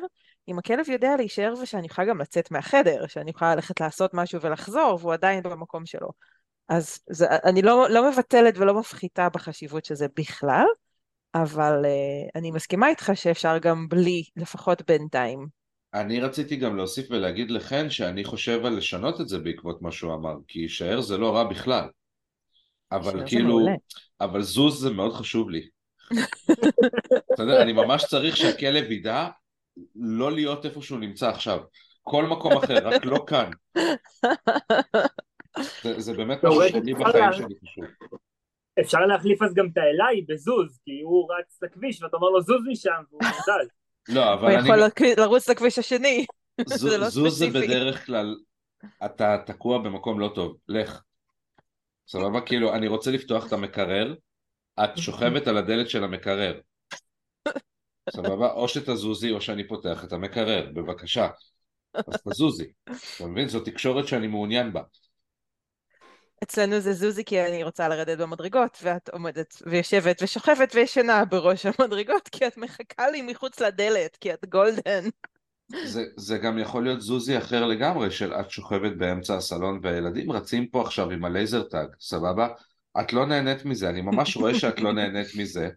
אם 0.48 0.60
הכלב 0.60 0.90
יודע 0.90 1.16
להישאר 1.18 1.54
ושאני 1.62 1.86
יכולה 1.86 2.08
גם 2.08 2.22
לצאת 2.22 2.52
מהחדר, 2.52 3.08
שאני 3.08 3.30
יכולה 3.30 3.56
ללכת 3.56 3.82
לעשות 3.82 4.14
משהו 4.14 4.42
ולחזור, 4.42 4.98
והוא 5.02 5.14
עדיין 5.14 5.44
במקום 5.44 5.86
שלו. 5.86 6.10
אז 6.70 7.00
זה, 7.10 7.28
אני 7.30 7.62
לא, 7.62 7.90
לא 7.90 8.10
מבטלת 8.10 8.58
ולא 8.58 8.74
מפחיתה 8.74 9.30
בחשיבות 9.30 9.86
של 9.86 9.96
זה 9.96 10.08
בכלל, 10.18 10.66
אבל 11.36 11.82
uh, 11.84 12.32
אני 12.36 12.52
מסכימה 12.52 12.88
איתך 12.88 13.12
שאפשר 13.16 13.58
גם 13.58 13.90
בלי, 13.90 14.24
לפחות 14.36 14.82
בינתיים. 14.88 15.48
אני 15.94 16.20
רציתי 16.20 16.56
גם 16.56 16.78
להוסיף 16.78 17.08
ולהגיד 17.10 17.52
לחן 17.52 17.90
שאני 17.90 18.24
חושב 18.24 18.66
על 18.66 18.78
לשנות 18.78 19.22
את 19.22 19.30
זה 19.30 19.40
בעקבות 19.40 19.82
מה 19.82 19.92
שהוא 19.92 20.14
אמר, 20.14 20.36
כי 20.48 20.60
יישאר 20.60 21.02
זה 21.02 21.18
לא 21.18 21.36
רע 21.36 21.44
בכלל. 21.44 21.90
אבל 22.92 23.28
כאילו. 23.28 23.60
אבל 24.22 24.42
זוז 24.42 24.82
זה 24.82 24.90
מאוד 24.90 25.14
חשוב 25.14 25.50
לי. 25.50 25.68
בסדר? 27.32 27.62
אני 27.62 27.74
ממש 27.74 28.06
צריך 28.06 28.38
שהכלב 28.38 28.92
ידע 28.92 29.28
לא 29.96 30.32
להיות 30.32 30.66
איפה 30.66 30.82
שהוא 30.82 31.00
נמצא 31.00 31.30
עכשיו. 31.30 31.60
כל 32.02 32.26
מקום 32.26 32.58
אחר, 32.58 32.88
רק 32.88 33.06
לא 33.06 33.24
כאן. 33.28 33.50
זה, 35.84 36.02
זה 36.02 36.14
באמת 36.14 36.44
משהו 36.44 36.62
אפשר 36.62 36.80
בחיים 37.00 37.34
שלי 37.34 37.56
חשוב. 37.64 37.86
אפשר 38.82 39.00
להחליף 39.00 39.42
אז 39.42 39.54
גם 39.54 39.66
את 39.74 39.78
האליי 39.78 40.22
בזוז, 40.28 40.80
כי 40.86 41.02
הוא 41.04 41.28
רץ 41.34 41.60
לכביש 41.64 42.04
ואתה 42.04 42.18
אומר 42.18 42.30
לו 42.30 42.42
זוז 42.42 42.62
משם 42.72 43.04
והוא 43.10 43.22
זז. 43.24 43.70
לא, 44.16 44.24
הוא 44.26 44.34
אבל 44.34 44.48
אני... 44.52 44.60
יכול 44.70 44.76
לק- 44.78 45.18
לרוץ 45.20 45.50
לכביש 45.50 45.80
השני. 45.80 46.26
לא 46.60 47.10
זוז 47.10 47.38
זה. 47.40 47.48
בדרך 47.50 48.06
כלל, 48.06 48.36
אתה 49.06 49.38
תקוע 49.46 49.78
במקום 49.78 50.20
לא 50.20 50.32
טוב, 50.36 50.58
לך. 50.68 51.02
סבבה? 52.08 52.42
כאילו, 52.42 52.74
אני 52.74 52.88
רוצה 52.88 53.12
לפתוח 53.12 53.48
את 53.48 53.54
המקרר, 53.54 54.16
את 54.84 54.98
שוכבת 54.98 55.48
על 55.48 55.58
הדלת 55.58 55.90
של 55.90 56.04
המקרר. 56.04 56.60
סבבה? 58.10 58.52
או 58.52 58.68
שתזוזי 58.68 59.32
או 59.32 59.42
שאני 59.42 59.68
פותח 59.68 60.04
את 60.04 60.14
המקרר, 60.14 60.70
בבקשה. 60.74 61.28
אז 61.94 62.22
תזוזי. 62.30 62.72
אתה 63.18 63.28
מבין? 63.28 63.48
זו 63.48 63.60
תקשורת 63.60 64.08
שאני 64.08 64.28
מעוניין 64.28 64.74
בה. 64.74 64.82
אצלנו 66.44 66.80
זה 66.80 66.94
זוזי 66.94 67.24
כי 67.24 67.42
אני 67.42 67.64
רוצה 67.64 67.88
לרדת 67.88 68.18
במדרגות, 68.18 68.78
ואת 68.84 69.10
עומדת 69.10 69.62
ויושבת 69.66 70.20
ושוכבת 70.24 70.76
וישנה 70.76 71.26
בראש 71.26 71.66
המדרגות, 71.66 72.28
כי 72.28 72.48
את 72.48 72.58
מחכה 72.58 73.10
לי 73.10 73.22
מחוץ 73.22 73.60
לדלת, 73.60 74.18
כי 74.22 74.34
את 74.34 74.46
גולדן. 74.50 75.10
זה, 75.86 76.04
זה 76.18 76.38
גם 76.38 76.60
יכול 76.60 76.84
להיות 76.84 77.02
זוזי 77.02 77.38
אחר 77.38 77.66
לגמרי, 77.66 78.12
של 78.12 78.34
את 78.34 78.52
שוכבת 78.52 78.98
באמצע 78.98 79.36
הסלון 79.36 79.80
והילדים 79.84 80.32
רצים 80.32 80.68
פה 80.68 80.82
עכשיו 80.82 81.10
עם 81.10 81.26
ה 81.26 81.32
laser 81.32 81.64
tag, 81.64 81.88
סבבה? 82.00 82.48
את 83.02 83.14
לא 83.14 83.26
נהנית 83.26 83.66
מזה, 83.66 83.90
אני 83.90 84.02
ממש 84.02 84.38
רואה 84.38 84.56
שאת 84.56 84.80
לא 84.82 84.94
נהנית 84.98 85.28
מזה, 85.38 85.70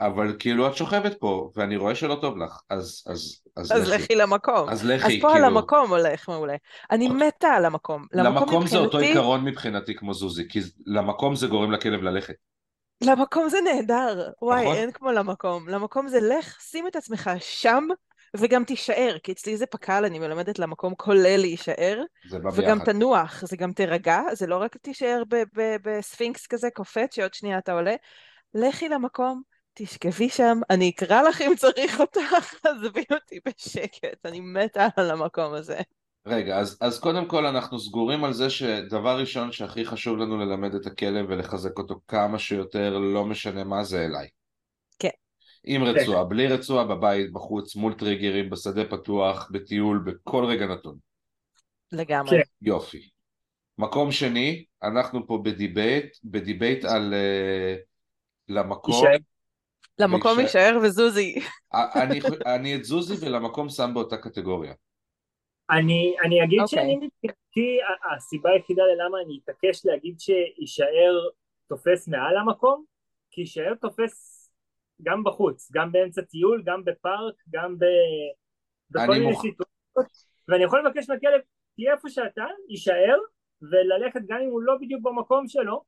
אבל, 0.00 0.36
כאילו 0.38 0.68
את 0.68 0.76
שוכבת 0.76 1.20
פה, 1.20 1.50
ואני 1.56 1.76
רואה 1.76 1.94
שלא 1.94 2.18
טוב 2.20 2.36
לך, 2.38 2.60
אז, 2.70 3.04
אז, 3.06 3.40
אז, 3.56 3.72
אז 3.72 3.90
לכי 3.90 4.14
למקום. 4.14 4.68
אז 4.68 4.80
אז 4.80 4.86
לכי, 4.86 5.20
פה 5.20 5.28
על 5.28 5.34
כאילו, 5.34 5.46
המקום 5.46 5.90
הולך 5.90 6.28
מעולה. 6.28 6.54
אני 6.90 7.06
אוקיי. 7.08 7.26
מתה 7.28 7.48
על 7.48 7.64
המקום. 7.64 8.06
למקום 8.12 8.66
זה 8.66 8.78
אותו 8.78 8.98
מבחינתי- 8.98 9.06
עיקרון 9.18 9.44
מבחינתי 9.44 9.94
כמו 9.94 10.14
זוזי, 10.14 10.48
כי 10.48 10.60
למקום 10.86 11.34
זה 11.36 11.46
גורם 11.46 11.72
לכלב 11.72 12.02
ללכת. 12.02 12.34
למקום 13.04 13.48
זה 13.48 13.58
נהדר. 13.64 14.30
וואי, 14.42 14.62
נכון. 14.62 14.76
אין 14.76 14.92
כמו 14.92 15.12
למקום. 15.12 15.68
למקום 15.68 16.08
זה 16.08 16.18
לך, 16.20 16.60
שים 16.60 16.86
את 16.86 16.96
עצמך 16.96 17.30
שם, 17.40 17.84
וגם 18.36 18.64
תישאר, 18.64 19.16
כי 19.22 19.32
אצלי 19.32 19.56
זה 19.56 19.66
פק"ל, 19.66 20.04
אני 20.04 20.18
מלמדת 20.18 20.58
למקום 20.58 20.94
כולל 20.94 21.36
להישאר, 21.36 22.02
זה 22.28 22.38
בא 22.38 22.50
וגם 22.54 22.78
ביחד. 22.78 22.92
תנוח, 22.92 23.44
זה 23.46 23.56
גם 23.56 23.72
תירגע, 23.72 24.20
זה 24.32 24.46
לא 24.46 24.56
רק 24.56 24.76
תישאר 24.76 25.22
בספינקס 25.82 26.46
כזה 26.46 26.68
קופץ, 26.74 27.14
שעוד 27.14 27.34
שנייה 27.34 27.58
אתה 27.58 27.72
עולה. 27.72 27.94
לכי 28.54 28.88
למקום, 28.88 29.42
תשכבי 29.78 30.28
שם, 30.28 30.60
אני 30.70 30.90
אקרא 30.90 31.22
לך 31.22 31.40
אם 31.40 31.52
צריך 31.56 32.00
אותך, 32.00 32.20
עזבי 32.64 33.04
אותי 33.10 33.38
בשקט, 33.46 34.26
אני 34.26 34.40
מתה 34.40 34.88
על 34.96 35.10
המקום 35.10 35.54
הזה. 35.54 35.80
רגע, 36.26 36.58
אז, 36.58 36.78
אז 36.80 37.00
קודם 37.00 37.26
כל 37.26 37.46
אנחנו 37.46 37.78
סגורים 37.80 38.24
על 38.24 38.32
זה 38.32 38.50
שדבר 38.50 39.18
ראשון 39.18 39.52
שהכי 39.52 39.84
חשוב 39.84 40.18
לנו 40.18 40.38
ללמד 40.38 40.74
את 40.74 40.86
הכלב 40.86 41.26
ולחזק 41.28 41.78
אותו 41.78 42.00
כמה 42.08 42.38
שיותר, 42.38 42.98
לא 42.98 43.24
משנה 43.24 43.64
מה 43.64 43.84
זה 43.84 44.04
אליי. 44.04 44.28
כן. 44.98 45.08
עם 45.64 45.82
רצועה, 45.82 46.24
בלי 46.24 46.46
רצועה, 46.46 46.84
בבית, 46.84 47.32
בחוץ, 47.32 47.76
מול 47.76 47.94
טריגרים, 47.94 48.50
בשדה 48.50 48.84
פתוח, 48.84 49.48
בטיול, 49.50 50.02
בכל 50.06 50.44
רגע 50.44 50.66
נתון. 50.66 50.96
לגמרי. 51.92 52.30
כן. 52.30 52.42
יופי. 52.62 53.08
מקום 53.78 54.12
שני, 54.12 54.64
אנחנו 54.82 55.26
פה 55.26 55.40
ב 55.44 55.53
debate, 55.53 56.16
ב 56.24 56.33
debate 56.33 56.84
על 56.84 57.14
אה, 57.14 57.80
למקום, 58.48 58.94
יישאר. 58.94 59.35
למקום. 59.98 60.40
יישאר 60.40 60.78
וזוזי. 60.82 61.34
אני, 61.74 62.20
אני 62.46 62.76
את 62.76 62.84
זוזי 62.84 63.26
ולמקום 63.26 63.68
שם 63.68 63.90
באותה 63.94 64.16
קטגוריה. 64.16 64.74
אני, 65.70 66.16
אני 66.24 66.44
אגיד 66.44 66.60
אוקיי. 66.60 66.78
שאני 66.78 66.96
מבחינתי, 66.96 67.78
הסיבה 68.16 68.50
היחידה 68.50 68.82
ללמה 68.82 69.18
אני 69.26 69.40
אתעקש 69.44 69.86
להגיד 69.86 70.20
שיישאר 70.20 71.28
תופס 71.68 72.08
מעל 72.08 72.36
המקום, 72.36 72.84
כי 73.30 73.40
יישאר 73.40 73.74
תופס 73.74 74.36
גם 75.02 75.24
בחוץ, 75.24 75.70
גם 75.72 75.92
באמצע 75.92 76.22
טיול, 76.22 76.62
גם 76.66 76.84
בפארק, 76.84 77.34
גם 77.50 77.78
ב... 77.78 77.84
בכל 78.90 79.12
מיני 79.12 79.32
מוכ- 79.32 79.42
סיטואציות, 79.42 80.06
ואני 80.48 80.64
יכול 80.64 80.86
לבקש 80.86 81.10
מהכלב, 81.10 81.40
תהיה 81.76 81.94
איפה 81.94 82.08
שאתה, 82.08 82.44
יישאר, 82.68 83.18
וללכת 83.62 84.20
גם 84.28 84.38
אם 84.40 84.50
הוא 84.50 84.62
לא 84.62 84.76
בדיוק 84.80 85.02
במקום 85.02 85.48
שלו, 85.48 85.82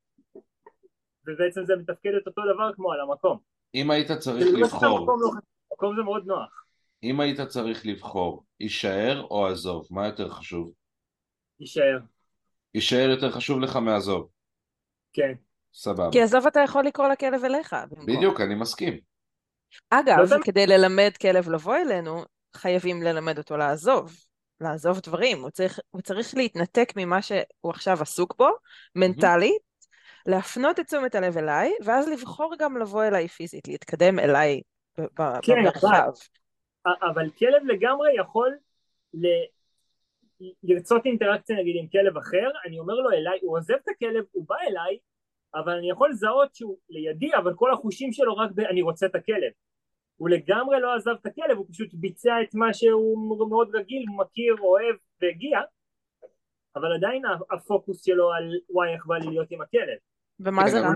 ובעצם 1.27 1.65
זה 1.65 1.75
מתפקד 1.75 2.13
את 2.21 2.27
אותו 2.27 2.41
דבר 2.53 2.73
כמו 2.73 2.91
על 2.91 3.01
המקום. 3.01 3.48
אם 3.75 3.91
היית 3.91 4.11
צריך 4.11 4.45
זה 4.45 4.51
לא 4.51 4.59
לבחור, 4.59 5.07
לא 5.07 5.29
המקום 5.71 5.95
זה 5.95 6.01
מאוד 6.03 6.23
נוח, 6.25 6.65
אם 7.03 7.19
היית 7.19 7.41
צריך 7.41 7.85
לבחור, 7.85 8.43
יישאר 8.59 9.27
או 9.29 9.47
עזוב, 9.47 9.87
מה 9.91 10.05
יותר 10.05 10.29
חשוב? 10.29 10.71
יישאר, 11.59 11.99
יישאר 12.75 13.09
יותר 13.09 13.31
חשוב 13.31 13.59
לך 13.59 13.75
מעזוב, 13.75 14.29
כן. 15.13 15.33
סבבה. 15.73 16.11
כי 16.11 16.21
עזוב 16.21 16.47
אתה 16.47 16.59
יכול 16.59 16.85
לקרוא 16.85 17.07
לכלב 17.07 17.45
אליך. 17.45 17.75
בדיוק, 18.07 18.41
אני 18.41 18.55
מסכים. 18.55 18.99
אגב, 19.89 20.17
לא. 20.33 20.43
כדי 20.43 20.67
ללמד 20.67 21.11
כלב 21.21 21.49
לבוא 21.49 21.75
אלינו, 21.75 22.23
חייבים 22.55 23.03
ללמד 23.03 23.37
אותו 23.37 23.57
לעזוב. 23.57 24.15
לעזוב 24.61 24.99
דברים. 24.99 25.41
הוא 25.41 25.49
צריך, 25.49 25.79
הוא 25.89 26.01
צריך 26.01 26.35
להתנתק 26.35 26.93
ממה 26.95 27.21
שהוא 27.21 27.69
עכשיו 27.69 28.01
עסוק 28.01 28.35
בו, 28.37 28.49
מנטלית, 28.95 29.61
להפנות 30.29 30.79
את 30.79 30.85
תשומת 30.85 31.15
הלב 31.15 31.37
אליי, 31.37 31.73
ואז 31.83 32.09
לבחור 32.09 32.53
גם 32.59 32.77
לבוא 32.77 33.03
אליי 33.03 33.27
פיזית, 33.27 33.67
להתקדם 33.67 34.19
אליי 34.19 34.61
כן, 35.41 35.53
במרחב. 35.61 36.11
אבל 36.85 37.29
כלב 37.29 37.65
לגמרי 37.65 38.09
יכול 38.15 38.57
ל... 39.13 39.27
לרצות 40.63 41.05
אינטראקציה 41.05 41.57
נגיד 41.57 41.75
עם 41.79 41.87
כלב 41.87 42.17
אחר, 42.17 42.49
אני 42.65 42.79
אומר 42.79 42.93
לו 42.93 43.11
אליי, 43.11 43.39
הוא 43.41 43.57
עוזב 43.57 43.73
את 43.73 43.87
הכלב, 43.87 44.23
הוא 44.31 44.45
בא 44.47 44.55
אליי, 44.69 44.97
אבל 45.55 45.77
אני 45.77 45.89
יכול 45.89 46.09
לזהות 46.09 46.55
שהוא 46.55 46.77
לידי, 46.89 47.35
אבל 47.35 47.53
כל 47.55 47.73
החושים 47.73 48.13
שלו 48.13 48.35
רק 48.35 48.51
ב... 48.55 48.59
אני 48.59 48.81
רוצה 48.81 49.05
את 49.05 49.15
הכלב. 49.15 49.51
הוא 50.17 50.29
לגמרי 50.29 50.79
לא 50.79 50.95
עזב 50.95 51.15
את 51.21 51.25
הכלב, 51.25 51.57
הוא 51.57 51.65
פשוט 51.69 51.89
ביצע 51.93 52.41
את 52.41 52.55
מה 52.55 52.73
שהוא 52.73 53.49
מאוד 53.49 53.75
רגיל, 53.75 54.05
מכיר, 54.17 54.55
אוהב 54.59 54.95
והגיע, 55.21 55.59
אבל 56.75 56.95
עדיין 56.95 57.21
הפוקוס 57.51 58.05
שלו 58.05 58.31
על 58.33 58.51
וואי 58.69 58.93
איך 58.93 59.05
בא 59.05 59.17
לי 59.17 59.27
להיות 59.27 59.51
עם 59.51 59.61
הכלב. 59.61 59.97
ומה 60.39 60.63
כן, 60.63 60.69
זה 60.69 60.79
רע? 60.79 60.93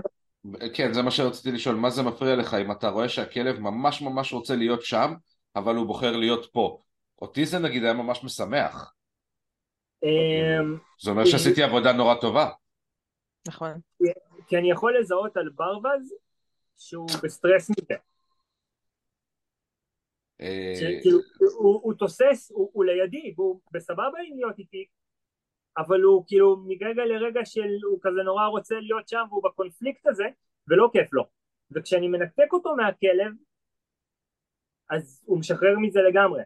כן, 0.74 0.92
זה 0.92 1.02
מה 1.02 1.10
שרציתי 1.10 1.52
לשאול, 1.52 1.76
מה 1.76 1.90
זה 1.90 2.02
מפריע 2.02 2.36
לך 2.36 2.54
אם 2.54 2.72
אתה 2.72 2.88
רואה 2.88 3.08
שהכלב 3.08 3.58
ממש 3.58 4.02
ממש 4.02 4.32
רוצה 4.32 4.56
להיות 4.56 4.82
שם, 4.82 5.14
אבל 5.56 5.74
הוא 5.74 5.86
בוחר 5.86 6.16
להיות 6.16 6.46
פה? 6.52 6.82
אותי 7.22 7.46
זה 7.46 7.58
נגיד 7.58 7.84
היה 7.84 7.92
ממש 7.92 8.24
משמח. 8.24 8.94
אמ, 10.02 10.78
זה 11.02 11.10
אומר 11.10 11.24
שעשיתי 11.24 11.62
עבודה 11.62 11.92
נורא 11.92 12.14
טובה. 12.14 12.50
נכון. 13.48 13.80
כי 14.48 14.56
אני 14.58 14.70
יכול 14.70 14.98
לזהות 15.00 15.36
על 15.36 15.48
ברווז 15.48 16.12
שהוא 16.78 17.08
בסטרס 17.22 17.70
מזה. 17.70 17.94
אה, 20.40 21.00
הוא, 21.58 21.94
תוסס, 21.94 22.50
הוא, 22.54 22.70
הוא 22.72 22.84
לידי, 22.84 23.34
והוא 23.36 23.60
בסבבה 23.72 24.18
עם 24.28 24.36
להיות 24.36 24.58
איתי, 24.58 24.86
אבל 25.78 26.00
הוא 26.00 26.24
כאילו 26.26 26.56
מרגע 26.66 27.04
לרגע 27.04 27.44
של 27.44 27.68
הוא 27.90 27.98
כזה 28.02 28.22
נורא 28.22 28.46
רוצה 28.46 28.74
להיות 28.80 29.08
שם 29.08 29.22
והוא 29.30 29.42
בקונפליקט 29.44 30.06
הזה 30.06 30.24
ולא 30.68 30.88
כיף 30.92 31.12
לו. 31.12 31.24
וכשאני 31.70 32.08
מנתק 32.08 32.52
אותו 32.52 32.76
מהכלב 32.76 33.32
אז 34.90 35.22
הוא 35.26 35.38
משחרר 35.38 35.78
מזה 35.78 36.00
לגמרי. 36.00 36.42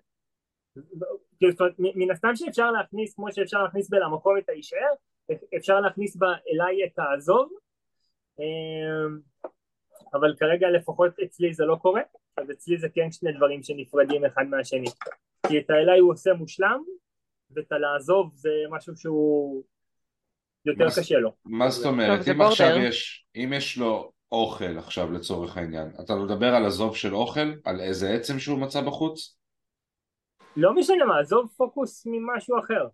כאילו, 1.38 1.52
זאת 1.52 1.60
אומרת, 1.60 1.74
מן 1.78 2.10
הסתם 2.10 2.36
שאפשר 2.36 2.70
להכניס 2.70 3.14
כמו 3.14 3.32
שאפשר 3.32 3.62
להכניס 3.62 3.90
בלמקום 3.90 4.38
את 4.38 4.48
ההישאר 4.48 4.92
אפשר 5.56 5.80
להכניס 5.80 6.16
בה 6.16 6.26
אליי 6.52 6.84
את 6.84 6.98
העזוב 6.98 7.52
אמ, 8.38 9.18
אבל 10.14 10.36
כרגע 10.38 10.70
לפחות 10.70 11.18
אצלי 11.24 11.54
זה 11.54 11.64
לא 11.64 11.76
קורה 11.76 12.02
אז 12.36 12.50
אצלי 12.50 12.78
זה 12.78 12.88
כן 12.94 13.12
שני 13.12 13.32
דברים 13.32 13.62
שנפרדים 13.62 14.24
אחד 14.24 14.42
מהשני. 14.50 14.88
כי 15.48 15.58
את 15.58 15.70
האליי 15.70 15.98
הוא 15.98 16.12
עושה 16.12 16.32
מושלם 16.32 16.82
ואת 17.50 17.72
הלעזוב 17.72 18.30
זה 18.34 18.50
משהו 18.70 18.96
שהוא 18.96 19.62
יותר 20.64 20.84
מה- 20.84 20.90
קשה 20.90 21.18
לו. 21.18 21.32
מה 21.44 21.70
זאת 21.70 21.86
אומרת? 21.86 22.28
אם 22.28 22.40
עכשיו. 22.40 22.76
יש, 22.78 23.26
אם 23.36 23.52
יש 23.56 23.78
לו 23.78 24.12
אוכל 24.32 24.78
עכשיו 24.78 25.12
לצורך 25.12 25.56
העניין, 25.56 25.92
אתה 26.04 26.14
מדבר 26.16 26.54
על 26.54 26.66
עזוב 26.66 26.96
של 26.96 27.14
אוכל? 27.14 27.52
על 27.64 27.80
איזה 27.80 28.10
עצם 28.10 28.38
שהוא 28.38 28.58
מצא 28.58 28.80
בחוץ? 28.80 29.36
לא 30.56 30.74
משנה 30.74 31.04
מה, 31.04 31.20
עזוב 31.20 31.48
פוקוס 31.56 32.06
ממשהו 32.06 32.58
אחר. 32.58 32.86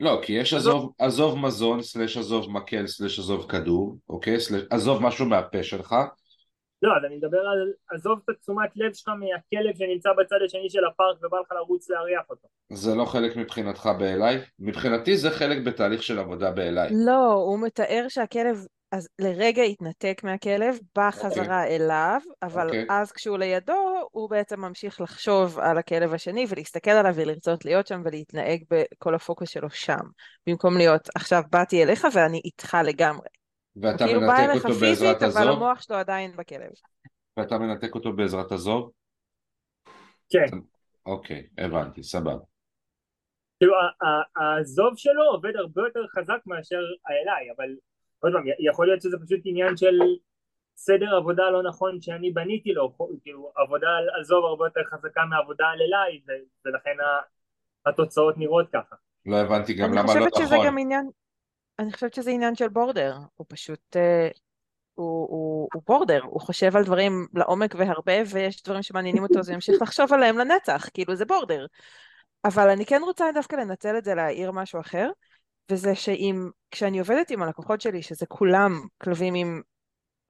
לא, 0.00 0.20
כי 0.22 0.32
יש 0.32 0.54
עזוב, 0.54 0.92
עזוב 0.98 1.38
מזון, 1.38 1.82
סלש 1.82 2.16
עזוב 2.16 2.50
מקל, 2.50 2.86
סלש 2.86 3.18
עזוב 3.18 3.50
כדור, 3.50 3.96
אוקיי? 4.08 4.40
סלש, 4.40 4.62
עזוב 4.70 5.02
משהו 5.02 5.26
מהפה 5.26 5.62
שלך, 5.62 5.94
לא, 6.86 6.96
אז 6.96 7.04
אני 7.04 7.16
מדבר 7.16 7.38
על 7.38 7.72
עזוב 7.90 8.20
את 8.24 8.28
התשומת 8.28 8.70
לב 8.76 8.92
שלך 8.92 9.08
מהכלב 9.08 9.76
שנמצא 9.78 10.08
בצד 10.18 10.36
השני 10.44 10.70
של 10.70 10.84
הפארק 10.84 11.16
ובא 11.22 11.38
לך 11.40 11.52
לרוץ 11.52 11.90
להריח 11.90 12.22
אותו. 12.30 12.48
זה 12.72 12.94
לא 12.94 13.04
חלק 13.04 13.36
מבחינתך 13.36 13.88
באליי? 13.98 14.38
מבחינתי 14.58 15.16
זה 15.16 15.30
חלק 15.30 15.58
בתהליך 15.64 16.02
של 16.02 16.18
עבודה 16.18 16.50
באליי. 16.50 16.90
לא, 17.06 17.32
הוא 17.32 17.58
מתאר 17.58 18.04
שהכלב, 18.08 18.66
אז 18.92 19.08
לרגע 19.18 19.62
התנתק 19.62 20.20
מהכלב, 20.24 20.78
בא 20.96 21.10
חזרה 21.10 21.66
אליו, 21.66 22.20
אבל 22.42 22.66
אוקיי. 22.66 22.86
אז 22.90 23.12
כשהוא 23.12 23.38
לידו, 23.38 24.08
הוא 24.12 24.30
בעצם 24.30 24.60
ממשיך 24.60 25.00
לחשוב 25.00 25.58
על 25.58 25.78
הכלב 25.78 26.14
השני 26.14 26.46
ולהסתכל 26.48 26.90
עליו 26.90 27.14
ולרצות 27.14 27.64
להיות 27.64 27.86
שם 27.86 28.02
ולהתנהג 28.04 28.64
בכל 28.70 29.14
הפוקוס 29.14 29.48
שלו 29.48 29.70
שם, 29.70 30.04
במקום 30.46 30.76
להיות 30.76 31.08
עכשיו 31.14 31.42
באתי 31.52 31.82
אליך 31.82 32.06
ואני 32.14 32.40
איתך 32.44 32.76
לגמרי. 32.84 33.35
ואתה 33.82 34.04
כאילו 34.04 34.20
בא 34.20 34.26
מנתק 34.26 34.40
אליך 34.50 34.64
אותו 34.64 34.74
פיזית, 34.74 34.88
בעזרת 34.88 35.22
אבל 35.22 35.42
עזוב? 35.42 35.56
המוח 35.62 35.82
שלו 35.82 35.96
עדיין 35.96 36.36
בכלב. 36.36 36.70
ואתה 37.36 37.58
מנתק 37.58 37.94
אותו 37.94 38.12
בעזרת 38.12 38.52
עזוב? 38.52 38.90
כן, 40.30 40.46
אוקיי, 41.06 41.46
הבנתי, 41.58 42.02
סבבה. 42.02 42.44
כאילו 43.58 43.74
ה- 43.74 44.06
ה- 44.06 44.42
העזוב 44.44 44.92
שלו 44.96 45.22
עובד 45.32 45.56
הרבה 45.56 45.82
יותר 45.82 46.06
חזק 46.18 46.38
מאשר 46.46 46.80
האליי, 47.06 47.50
אבל 47.56 47.68
עוד 48.20 48.32
פעם, 48.32 48.44
יכול 48.58 48.86
להיות 48.86 49.02
שזה 49.02 49.16
פשוט 49.26 49.40
עניין 49.44 49.76
של 49.76 49.98
סדר 50.76 51.14
עבודה 51.16 51.50
לא 51.50 51.62
נכון 51.62 52.00
שאני 52.00 52.30
בניתי 52.30 52.72
לו, 52.72 52.96
כאילו 53.22 53.52
עבודה 53.56 53.86
על 53.88 54.20
עזוב 54.20 54.44
הרבה 54.44 54.66
יותר 54.66 54.80
חזקה 54.84 55.24
מעבודה 55.24 55.66
על 55.66 55.78
אליי, 55.82 56.20
ולכן 56.64 56.96
התוצאות 57.86 58.38
נראות 58.38 58.66
ככה. 58.72 58.96
לא 59.26 59.36
הבנתי 59.36 59.74
גם 59.74 59.84
אני 59.88 59.92
למה 59.96 60.02
לא 60.02 60.08
חושבת 60.08 60.34
שזה 60.34 60.54
נכון. 60.54 60.66
גם 60.66 60.78
עניין, 60.78 61.10
אני 61.78 61.92
חושבת 61.92 62.14
שזה 62.14 62.30
עניין 62.30 62.54
של 62.54 62.68
בורדר, 62.68 63.18
הוא 63.36 63.46
פשוט, 63.48 63.96
אה, 63.96 64.28
הוא, 64.94 65.28
הוא, 65.30 65.68
הוא 65.74 65.82
בורדר, 65.86 66.22
הוא 66.22 66.40
חושב 66.40 66.76
על 66.76 66.84
דברים 66.84 67.26
לעומק 67.34 67.74
והרבה, 67.78 68.12
ויש 68.26 68.62
דברים 68.62 68.82
שמעניינים 68.82 69.22
אותו, 69.22 69.38
אז 69.38 69.48
הוא 69.48 69.54
ימשיך 69.54 69.82
לחשוב 69.82 70.12
עליהם 70.12 70.38
לנצח, 70.38 70.88
כאילו 70.94 71.14
זה 71.16 71.24
בורדר. 71.24 71.66
אבל 72.44 72.70
אני 72.70 72.86
כן 72.86 73.00
רוצה 73.04 73.24
דווקא 73.34 73.56
לנצל 73.56 73.98
את 73.98 74.04
זה 74.04 74.14
להעיר 74.14 74.52
משהו 74.52 74.80
אחר, 74.80 75.10
וזה 75.70 75.94
שאם, 75.94 76.48
כשאני 76.70 76.98
עובדת 76.98 77.30
עם 77.30 77.42
הלקוחות 77.42 77.80
שלי, 77.80 78.02
שזה 78.02 78.26
כולם 78.26 78.72
כלבים 78.98 79.34
עם 79.34 79.62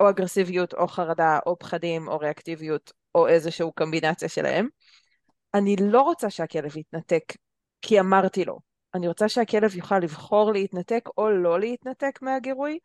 או 0.00 0.10
אגרסיביות, 0.10 0.74
או 0.74 0.88
חרדה, 0.88 1.38
או 1.46 1.58
פחדים, 1.58 2.08
או 2.08 2.18
ריאקטיביות, 2.18 2.92
או 3.14 3.28
איזושהי 3.28 3.66
קומבינציה 3.74 4.28
שלהם, 4.28 4.68
אני 5.54 5.76
לא 5.80 6.02
רוצה 6.02 6.30
שהכלב 6.30 6.76
יתנתק 6.76 7.22
כי 7.82 8.00
אמרתי 8.00 8.44
לו. 8.44 8.58
אני 8.96 9.08
רוצה 9.08 9.28
שהכלב 9.28 9.76
יוכל 9.76 9.98
לבחור 9.98 10.52
להתנתק 10.52 11.08
או 11.18 11.30
לא 11.30 11.60
להתנתק 11.60 12.18
מהגירוי, 12.22 12.78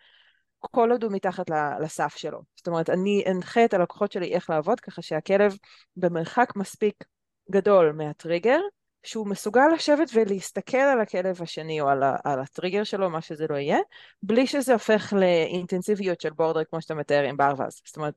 כל 0.60 0.91
עוד 0.91 1.04
הוא 1.04 1.12
מתחת 1.12 1.50
לסף 1.82 2.15
שלו. 2.15 2.41
זאת 2.56 2.67
אומרת, 2.67 2.89
אני 2.89 3.24
אנחה 3.32 3.65
את 3.65 3.74
הלקוחות 3.74 4.12
שלי 4.12 4.34
איך 4.34 4.50
לעבוד, 4.50 4.80
ככה 4.80 5.02
שהכלב 5.02 5.58
במרחק 5.95 6.56
מספיק 6.56 7.04
גדול 7.52 7.91
מהטריגר, 7.91 8.60
שהוא 9.04 9.28
מסוגל 9.28 9.67
לשבת 9.76 10.10
ולהסתכל 10.13 10.78
על 10.78 11.02
הכלב 11.02 11.41
השני 11.41 11.82
או 11.82 11.89
על, 11.89 12.04
על 12.24 12.39
הטריגר 12.39 12.84
שלו, 12.84 13.10
מה 13.10 13.21
שזה 13.21 13.45
לא 13.50 13.56
יהיה, 13.56 13.80
בלי 14.24 14.47
שזה 14.47 14.74
הופך 14.74 15.13
לאינטנסיביות 15.17 16.21
של 16.21 16.30
בורדר, 16.30 16.63
כמו 16.63 16.82
שאתה 16.82 16.95
מתאר 16.95 17.24
עם 17.24 17.38
ברווז. 17.38 17.82
זאת 17.86 17.97
אומרת, 17.97 18.13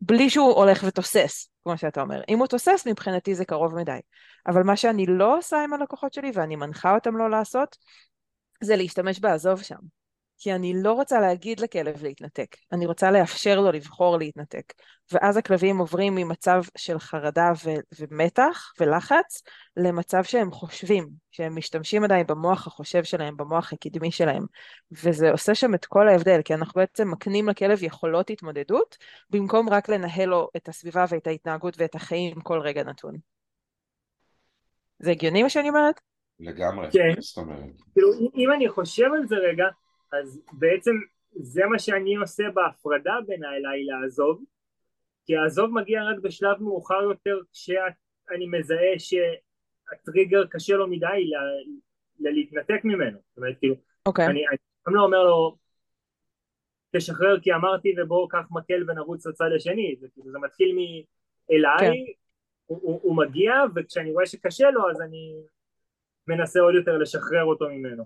בלי 0.00 0.30
שהוא 0.30 0.52
הולך 0.52 0.84
ותוסס, 0.86 1.48
כמו 1.64 1.78
שאתה 1.78 2.00
אומר. 2.00 2.20
אם 2.28 2.38
הוא 2.38 2.46
תוסס, 2.46 2.86
מבחינתי 2.86 3.34
זה 3.34 3.44
קרוב 3.44 3.74
מדי. 3.74 3.98
אבל 4.46 4.62
מה 4.62 4.76
שאני 4.76 5.06
לא 5.08 5.38
עושה 5.38 5.64
עם 5.64 5.72
הלקוחות 5.72 6.12
שלי, 6.12 6.30
ואני 6.34 6.56
מנחה 6.56 6.94
אותם 6.94 7.16
לא 7.16 7.30
לעשות, 7.30 7.76
זה 8.60 8.76
להשתמש 8.76 9.20
בעזוב 9.20 9.62
שם. 9.62 9.78
כי 10.38 10.54
אני 10.54 10.72
לא 10.82 10.92
רוצה 10.92 11.20
להגיד 11.20 11.60
לכלב 11.60 12.02
להתנתק, 12.02 12.56
אני 12.72 12.86
רוצה 12.86 13.10
לאפשר 13.10 13.60
לו 13.60 13.72
לבחור 13.72 14.18
להתנתק. 14.18 14.72
ואז 15.12 15.36
הכלבים 15.36 15.78
עוברים 15.78 16.14
ממצב 16.14 16.62
של 16.76 16.98
חרדה 16.98 17.52
ו- 17.64 17.98
ומתח 17.98 18.72
ולחץ, 18.80 19.42
למצב 19.76 20.22
שהם 20.22 20.50
חושבים, 20.50 21.08
שהם 21.30 21.56
משתמשים 21.56 22.04
עדיין 22.04 22.26
במוח 22.26 22.66
החושב 22.66 23.04
שלהם, 23.04 23.36
במוח 23.36 23.72
הקדמי 23.72 24.10
שלהם. 24.12 24.44
וזה 24.92 25.30
עושה 25.30 25.54
שם 25.54 25.74
את 25.74 25.84
כל 25.84 26.08
ההבדל, 26.08 26.42
כי 26.44 26.54
אנחנו 26.54 26.80
בעצם 26.80 27.10
מקנים 27.10 27.48
לכלב 27.48 27.82
יכולות 27.82 28.30
התמודדות, 28.30 28.96
במקום 29.30 29.68
רק 29.68 29.88
לנהל 29.88 30.28
לו 30.28 30.48
את 30.56 30.68
הסביבה 30.68 31.04
ואת 31.08 31.26
ההתנהגות 31.26 31.74
ואת 31.78 31.94
החיים 31.94 32.40
כל 32.40 32.60
רגע 32.60 32.84
נתון. 32.84 33.16
זה 34.98 35.10
הגיוני 35.10 35.42
מה 35.42 35.50
שאני 35.50 35.68
אומרת? 35.68 36.00
לגמרי, 36.40 36.88
כן. 36.92 37.20
זאת 37.20 37.38
אומרת. 37.38 37.64
כאילו 37.92 38.08
אם 38.34 38.52
אני 38.52 38.68
חושב 38.68 39.06
על 39.14 39.26
זה 39.26 39.36
רגע, 39.36 39.64
אז 40.12 40.42
בעצם 40.52 40.92
זה 41.32 41.66
מה 41.66 41.78
שאני 41.78 42.16
עושה 42.16 42.44
בהפרדה 42.54 43.14
בין 43.26 43.44
האליי 43.44 43.84
לעזוב, 43.84 44.44
כי 45.26 45.36
העזוב 45.36 45.70
מגיע 45.70 46.04
רק 46.04 46.18
בשלב 46.18 46.62
מאוחר 46.62 47.02
יותר 47.02 47.40
כשאני 47.52 48.46
מזהה 48.50 48.98
שהטריגר 48.98 50.46
קשה 50.46 50.74
לו 50.74 50.88
מדי 50.88 51.06
ל- 51.06 52.28
ל- 52.28 52.32
להתנתק 52.34 52.80
ממנו, 52.84 53.18
זאת 53.28 53.36
אומרת 53.36 53.58
כאילו, 53.58 53.74
אוקיי. 54.06 54.26
אני 54.26 54.48
אני 54.48 54.56
גם 54.88 54.94
לא 54.94 55.02
אומר 55.02 55.24
לו 55.24 55.56
תשחרר 56.96 57.40
כי 57.40 57.54
אמרתי 57.54 57.94
ובוא 57.98 58.28
קח 58.30 58.44
מקל 58.50 58.90
ונרוץ 58.90 59.26
לצד 59.26 59.50
השני, 59.56 59.96
זה, 60.00 60.06
כאילו, 60.14 60.32
זה 60.32 60.38
מתחיל 60.38 60.76
מאליי, 60.76 61.78
כן. 61.80 62.12
הוא, 62.66 62.80
הוא, 62.82 63.00
הוא 63.02 63.16
מגיע 63.16 63.54
וכשאני 63.74 64.12
רואה 64.12 64.26
שקשה 64.26 64.70
לו 64.70 64.90
אז 64.90 65.00
אני 65.00 65.32
מנסה 66.28 66.60
עוד 66.60 66.74
יותר 66.74 66.98
לשחרר 66.98 67.44
אותו 67.44 67.68
ממנו. 67.68 68.04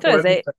תראה, 0.00 0.22
זה- 0.22 0.28
משחק? 0.38 0.52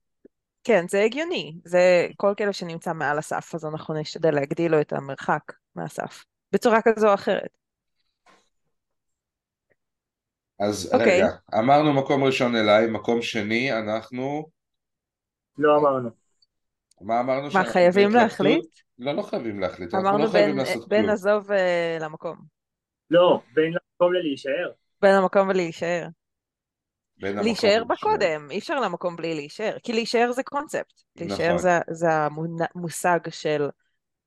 כן, 0.64 0.86
זה 0.88 1.02
הגיוני. 1.02 1.56
זה 1.66 2.08
כל 2.18 2.34
כלב 2.38 2.52
שנמצא 2.52 2.94
מעל 2.94 3.18
הסף, 3.18 3.56
אז 3.56 3.66
אנחנו 3.66 3.94
נשתדל 3.94 4.32
להגדיל 4.36 4.72
לו 4.72 4.82
את 4.82 4.94
המרחק 4.94 5.44
מהסף, 5.76 6.26
בצורה 6.52 6.80
כזו 6.82 7.10
או 7.10 7.14
אחרת. 7.14 7.58
אז 10.60 10.94
אוקיי. 10.94 11.18
רגע, 11.18 11.28
אמרנו 11.60 11.94
מקום 11.94 12.24
ראשון 12.24 12.56
אליי, 12.56 12.88
מקום 12.88 13.22
שני, 13.22 13.74
אנחנו... 13.74 14.50
לא 15.58 15.78
אמרנו. 15.78 16.10
מה 17.02 17.20
אמרנו? 17.20 17.44
מה, 17.44 17.52
שאנחנו 17.52 17.72
חייבים? 17.72 18.12
להחליט? 18.12 18.66
לא, 19.00 19.12
לא 19.12 19.22
חייבים 19.22 19.60
להחליט, 19.60 19.94
אנחנו 19.94 20.10
אמרנו 20.10 20.24
לא 20.24 20.30
חייבים 20.30 20.56
בין, 20.56 20.66
לעשות 20.66 20.88
בין 20.88 21.02
כלום. 21.02 21.14
עזוב 21.14 21.52
אה, 21.52 21.98
למקום. 22.02 22.38
לא, 23.12 23.42
בין 23.54 23.74
למקום 23.74 24.14
ללהישאר. 24.14 24.72
בין 25.02 25.16
המקום 25.16 25.50
ולהישאר. 25.50 26.08
להישאר 27.32 27.42
להישאר. 27.44 27.84
בקודם, 27.84 28.48
אי 28.52 28.60
אפשר 28.60 28.80
למקום 28.80 29.16
בלי 29.16 29.36
להישאר. 29.36 29.78
כי 29.84 29.94
להישאר 29.94 30.32
זה 30.32 30.44
קונספט. 30.44 31.02
להישאר 31.16 31.48
נכון. 31.48 31.58
זה, 31.58 31.80
זה 31.92 32.08
המושג 32.12 33.20
של 33.30 33.70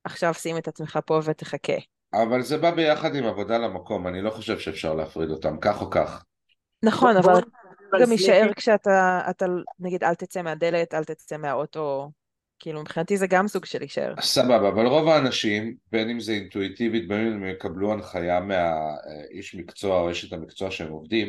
עכשיו 0.03 0.33
שים 0.33 0.57
את 0.57 0.67
עצמך 0.67 0.99
פה 1.05 1.19
ותחכה. 1.23 1.73
אבל 2.13 2.41
זה 2.41 2.57
בא 2.57 2.71
ביחד 2.71 3.15
עם 3.15 3.25
עבודה 3.25 3.57
למקום, 3.57 4.07
אני 4.07 4.21
לא 4.21 4.29
חושב 4.29 4.59
שאפשר 4.59 4.93
להפריד 4.93 5.29
אותם, 5.29 5.57
כך 5.61 5.81
או 5.81 5.89
כך. 5.89 6.23
נכון, 6.83 7.21
בוא- 7.21 7.31
אבל 7.31 7.41
בוא- 7.91 7.99
גם 8.01 8.11
יישאר 8.11 8.53
כשאתה, 8.55 9.21
אתה, 9.29 9.45
נגיד, 9.79 10.03
אל 10.03 10.15
תצא 10.15 10.41
מהדלת, 10.41 10.93
אל 10.93 11.03
תצא 11.03 11.37
מהאוטו, 11.37 12.11
כאילו 12.59 12.81
מבחינתי 12.81 13.17
זה 13.17 13.27
גם 13.27 13.47
סוג 13.47 13.65
של 13.65 13.79
להישאר. 13.79 14.13
סבבה, 14.21 14.69
אבל 14.69 14.85
רוב 14.85 15.07
האנשים, 15.07 15.75
בין 15.91 16.09
אם 16.09 16.19
זה 16.19 16.31
אינטואיטיבית, 16.31 17.07
בין 17.07 17.27
אם 17.27 17.33
הם 17.33 17.45
יקבלו 17.49 17.93
הנחיה 17.93 18.39
מהאיש 18.39 19.55
מקצוע 19.55 19.99
או 19.99 20.11
אשת 20.11 20.33
המקצוע 20.33 20.71
שהם 20.71 20.91
עובדים, 20.91 21.27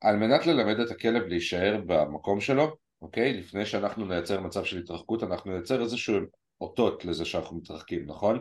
על 0.00 0.16
מנת 0.16 0.46
ללמד 0.46 0.80
את 0.80 0.90
הכלב 0.90 1.22
להישאר 1.22 1.80
במקום 1.86 2.40
שלו, 2.40 2.76
אוקיי? 3.02 3.32
לפני 3.32 3.66
שאנחנו 3.66 4.06
נייצר 4.06 4.40
מצב 4.40 4.64
של 4.64 4.78
התרחקות, 4.78 5.22
אנחנו 5.22 5.52
נייצר 5.52 5.82
איזשהו 5.82 6.18
אותות 6.60 7.04
לזה 7.04 7.24
שאנחנו 7.24 7.56
מתרחקים, 7.56 8.06
נכון? 8.06 8.40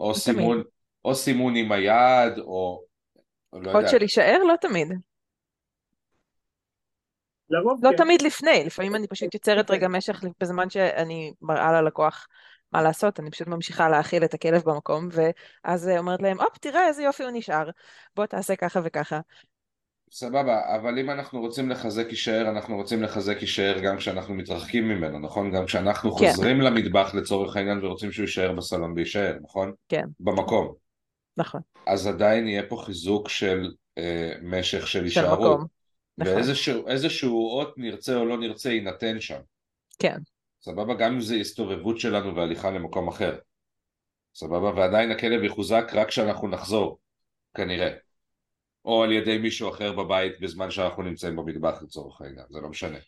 או 0.00 0.12
תמיד. 0.12 0.22
סימון, 0.22 0.62
או 1.04 1.14
סימון 1.14 1.56
עם 1.56 1.72
היד, 1.72 2.38
או... 2.38 2.84
לא 3.52 3.70
יודע, 3.70 3.88
של 3.88 3.98
להישאר? 3.98 4.38
לא 4.48 4.54
תמיד. 4.60 4.88
לרוב 7.50 7.84
לא 7.84 7.90
כן. 7.90 7.96
תמיד 7.96 8.22
לפני, 8.22 8.64
לפעמים 8.66 8.94
אני 8.94 9.08
פשוט 9.08 9.34
יוצרת 9.34 9.70
רגע 9.70 9.88
משך 9.88 10.24
בזמן 10.40 10.70
שאני 10.70 11.32
מראה 11.42 11.72
ללקוח 11.72 12.26
מה 12.72 12.82
לעשות, 12.82 13.20
אני 13.20 13.30
פשוט 13.30 13.46
ממשיכה 13.48 13.88
להאכיל 13.88 14.24
את 14.24 14.34
הכלב 14.34 14.62
במקום, 14.64 15.08
ואז 15.12 15.88
אומרת 15.88 16.22
להם, 16.22 16.40
הופ, 16.40 16.58
תראה 16.58 16.86
איזה 16.86 17.02
יופי 17.02 17.22
הוא 17.22 17.30
נשאר, 17.34 17.70
בוא 18.16 18.26
תעשה 18.26 18.56
ככה 18.56 18.80
וככה. 18.84 19.20
סבבה, 20.10 20.76
אבל 20.76 20.98
אם 20.98 21.10
אנחנו 21.10 21.40
רוצים 21.40 21.70
לחזק 21.70 22.06
יישאר, 22.10 22.48
אנחנו 22.48 22.76
רוצים 22.76 23.02
לחזק 23.02 23.36
יישאר 23.40 23.78
גם 23.80 23.96
כשאנחנו 23.96 24.34
מתרחקים 24.34 24.88
ממנו, 24.88 25.18
נכון? 25.18 25.50
גם 25.50 25.66
כשאנחנו 25.66 26.16
כן. 26.16 26.30
חוזרים 26.30 26.60
למטבח 26.60 27.14
לצורך 27.14 27.56
העניין 27.56 27.84
ורוצים 27.84 28.12
שהוא 28.12 28.24
יישאר 28.24 28.52
בסלון 28.52 28.92
ויישאר, 28.96 29.36
נכון? 29.42 29.72
כן. 29.88 30.04
במקום. 30.20 30.74
נכון, 31.36 31.60
אז 31.86 32.06
עדיין 32.06 32.48
יהיה 32.48 32.62
פה 32.68 32.82
חיזוק 32.86 33.28
של 33.28 33.70
אה, 33.98 34.32
משך 34.42 34.86
של 34.86 35.04
הישארות. 35.04 35.60
נכון, 36.18 36.34
ואיזשהו 36.34 36.88
איזשהו 36.88 37.58
אות 37.58 37.74
נרצה 37.76 38.16
או 38.16 38.24
לא 38.24 38.38
נרצה 38.38 38.72
יינתן 38.72 39.20
שם. 39.20 39.40
כן. 39.98 40.16
סבבה? 40.62 40.94
גם 40.94 41.12
אם 41.14 41.20
זה 41.20 41.34
הסתובבות 41.34 42.00
שלנו 42.00 42.36
והליכה 42.36 42.70
למקום 42.70 43.08
אחר. 43.08 43.38
סבבה? 44.34 44.74
ועדיין 44.74 45.10
הכלב 45.10 45.42
יחוזק 45.42 45.84
רק 45.92 46.08
כשאנחנו 46.08 46.48
נחזור, 46.48 46.98
כנראה. 47.54 47.90
או 48.84 49.02
על 49.02 49.12
ידי 49.12 49.38
מישהו 49.38 49.68
אחר 49.68 49.92
בבית 49.92 50.40
בזמן 50.40 50.70
שאנחנו 50.70 51.02
נמצאים 51.02 51.36
במטבח 51.36 51.82
לצורך 51.82 52.20
העניין, 52.20 52.44
זה 52.50 52.60
לא 52.60 52.68
משנה. 52.68 52.98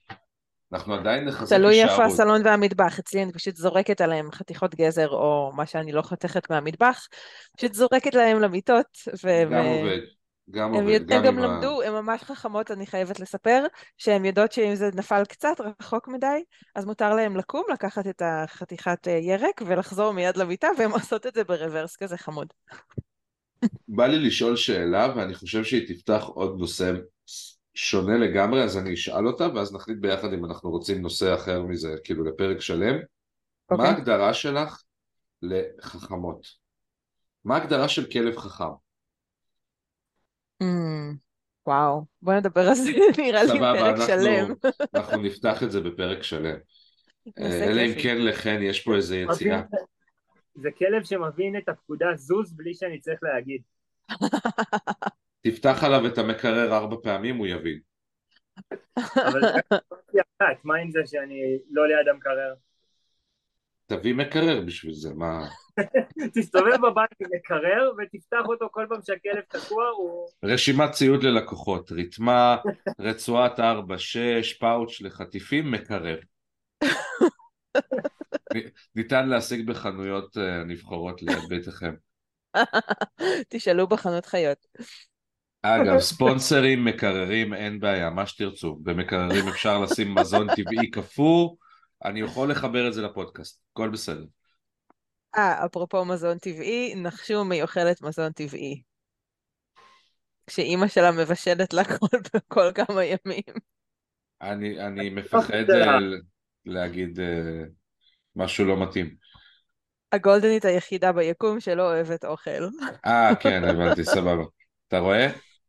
אנחנו 0.72 0.94
עדיין 0.94 1.24
נחזק 1.24 1.56
תלוי 1.56 1.82
איפה. 1.82 2.04
הסלון 2.04 2.42
והמטבח, 2.44 2.98
אצלי 2.98 3.22
אני 3.22 3.32
פשוט 3.32 3.56
זורקת 3.56 4.00
עליהם 4.00 4.32
חתיכות 4.32 4.74
גזר 4.74 5.08
או 5.08 5.52
מה 5.54 5.66
שאני 5.66 5.92
לא 5.92 6.02
חותכת 6.02 6.50
מהמטבח, 6.50 7.06
פשוט 7.56 7.74
זורקת 7.74 8.14
להם 8.14 8.40
למיטות, 8.40 8.86
והם 9.24 9.50
גם 9.50 9.64
עובד, 9.64 9.98
גם 10.50 10.74
הם, 10.74 10.80
עובד, 10.80 10.88
יודע- 10.92 11.16
גם 11.16 11.24
הם 11.24 11.26
גם 11.26 11.38
עם 11.38 11.50
ה... 11.50 11.54
למדו, 11.54 11.82
הן 11.82 11.92
ממש 11.92 12.22
חכמות, 12.22 12.70
אני 12.70 12.86
חייבת 12.86 13.20
לספר, 13.20 13.64
שהן 13.98 14.24
יודעות 14.24 14.52
שאם 14.52 14.74
זה 14.74 14.90
נפל 14.94 15.24
קצת 15.24 15.56
רחוק 15.80 16.08
מדי, 16.08 16.44
אז 16.74 16.84
מותר 16.84 17.14
להם 17.14 17.36
לקום, 17.36 17.62
לקחת 17.72 18.06
את 18.06 18.22
החתיכת 18.24 19.08
אה, 19.08 19.12
ירק 19.12 19.62
ולחזור 19.66 20.12
מיד 20.12 20.36
למיטה, 20.36 20.68
והן 20.78 20.90
עושות 20.90 21.26
את 21.26 21.34
זה 21.34 21.44
ברוורס 21.44 21.96
כזה 21.96 22.16
חמוד. 22.16 22.46
בא 23.88 24.06
לי 24.06 24.18
לשאול 24.18 24.56
שאלה 24.56 25.12
ואני 25.16 25.34
חושב 25.34 25.64
שהיא 25.64 25.88
תפתח 25.88 26.22
עוד 26.26 26.58
נושא 26.58 26.92
שונה 27.74 28.18
לגמרי 28.18 28.62
אז 28.62 28.78
אני 28.78 28.94
אשאל 28.94 29.26
אותה 29.26 29.48
ואז 29.54 29.74
נחליט 29.74 29.98
ביחד 30.00 30.32
אם 30.32 30.44
אנחנו 30.44 30.70
רוצים 30.70 31.02
נושא 31.02 31.34
אחר 31.34 31.62
מזה 31.62 31.94
כאילו 32.04 32.24
לפרק 32.24 32.60
שלם. 32.60 32.94
מה 32.94 33.02
אוקיי. 33.70 33.86
ההגדרה 33.86 34.34
שלך 34.34 34.82
לחכמות? 35.42 36.46
מה 37.44 37.56
ההגדרה 37.56 37.88
של 37.88 38.10
כלב 38.10 38.36
חכם? 38.36 38.64
Mm, 40.62 40.66
וואו, 41.66 42.04
בוא 42.22 42.34
נדבר 42.34 42.68
על 42.68 42.74
זה, 42.74 42.90
נראה 43.18 43.42
לי 43.42 43.48
סבבה, 43.48 43.72
פרק 43.78 43.94
אנחנו, 43.94 44.06
שלם. 44.06 44.54
אנחנו 44.94 45.22
נפתח 45.22 45.62
את 45.62 45.70
זה 45.70 45.80
בפרק 45.80 46.22
שלם. 46.22 46.56
אלא 47.38 47.80
אם. 47.80 47.92
כן 48.02 48.18
לכן 48.18 48.58
יש 48.62 48.80
פה 48.80 48.94
איזה 48.94 49.16
יציאה. 49.16 49.62
זה 50.56 50.70
כלב 50.78 51.04
שמבין 51.04 51.56
את 51.56 51.68
הפקודה 51.68 52.06
זוז 52.14 52.52
בלי 52.52 52.74
שאני 52.74 53.00
צריך 53.00 53.22
להגיד. 53.22 53.62
תפתח 55.46 55.84
עליו 55.84 56.06
את 56.06 56.18
המקרר 56.18 56.76
ארבע 56.76 56.96
פעמים 57.02 57.36
הוא 57.36 57.46
יבין. 57.46 57.78
אבל 58.96 59.40
אחת, 60.14 60.64
מה 60.64 60.76
עם 60.76 60.90
זה 60.90 61.00
שאני 61.06 61.58
לא 61.70 61.88
ליד 61.88 62.08
המקרר? 62.08 62.54
תביא 63.86 64.14
מקרר 64.14 64.60
בשביל 64.66 64.94
זה, 64.94 65.14
מה... 65.14 65.48
תסתובב 66.34 66.76
בבית 66.76 67.10
עם 67.20 67.28
מקרר 67.36 67.92
ותפתח 67.98 68.42
אותו 68.46 68.68
כל 68.72 68.86
פעם 68.88 69.00
שהכלב 69.06 69.40
תקוע, 69.48 69.88
הוא... 69.88 70.28
רשימת 70.44 70.90
ציוד 70.90 71.22
ללקוחות, 71.22 71.92
רתמה, 71.92 72.56
רצועת 73.00 73.58
4-6, 73.58 73.62
פאוץ' 74.60 75.00
לחטיפים, 75.00 75.70
מקרר. 75.70 76.18
ניתן 78.94 79.28
להשיג 79.28 79.66
בחנויות 79.66 80.36
אה, 80.36 80.64
נבחרות 80.64 81.22
ליד 81.22 81.44
ביתכם. 81.48 81.94
תשאלו 83.48 83.86
בחנות 83.86 84.26
חיות. 84.26 84.66
אגב, 85.62 85.98
ספונסרים, 86.10 86.84
מקררים, 86.84 87.54
אין 87.54 87.80
בעיה, 87.80 88.10
מה 88.10 88.26
שתרצו. 88.26 88.78
במקררים 88.82 89.48
אפשר 89.48 89.78
לשים 89.80 90.14
מזון 90.14 90.46
טבעי 90.56 90.90
קפוא, 90.90 91.56
אני 92.04 92.20
יכול 92.20 92.50
לחבר 92.50 92.88
את 92.88 92.94
זה 92.94 93.02
לפודקאסט, 93.02 93.60
הכל 93.72 93.90
בסדר. 93.90 94.24
אה, 95.36 95.66
אפרופו 95.66 96.04
מזון 96.04 96.38
טבעי, 96.38 96.94
נחשו 96.96 97.44
מי 97.44 97.62
אוכלת 97.62 98.02
מזון 98.02 98.32
טבעי. 98.32 98.82
כשאימא 100.46 100.88
שלה 100.88 101.12
מבשלת 101.12 101.72
לה 101.72 101.84
כל, 101.84 102.18
כל 102.48 102.70
כמה 102.74 103.04
ימים. 103.04 103.54
אני, 104.42 104.86
אני 104.86 105.10
מפחד 105.10 105.70
אה, 105.70 106.00
ל- 106.00 106.20
להגיד 106.64 107.20
אה, 107.20 107.64
משהו 108.36 108.64
לא 108.64 108.82
מתאים. 108.82 109.14
הגולדנית 110.12 110.64
היחידה 110.64 111.12
ביקום 111.12 111.60
שלא 111.60 111.82
אוהבת 111.82 112.24
אוכל. 112.24 112.50
אה, 113.06 113.34
כן, 113.40 113.64
הבנתי, 113.64 114.04
סבבה. 114.04 114.44
אתה 114.88 114.98
רואה? 114.98 115.26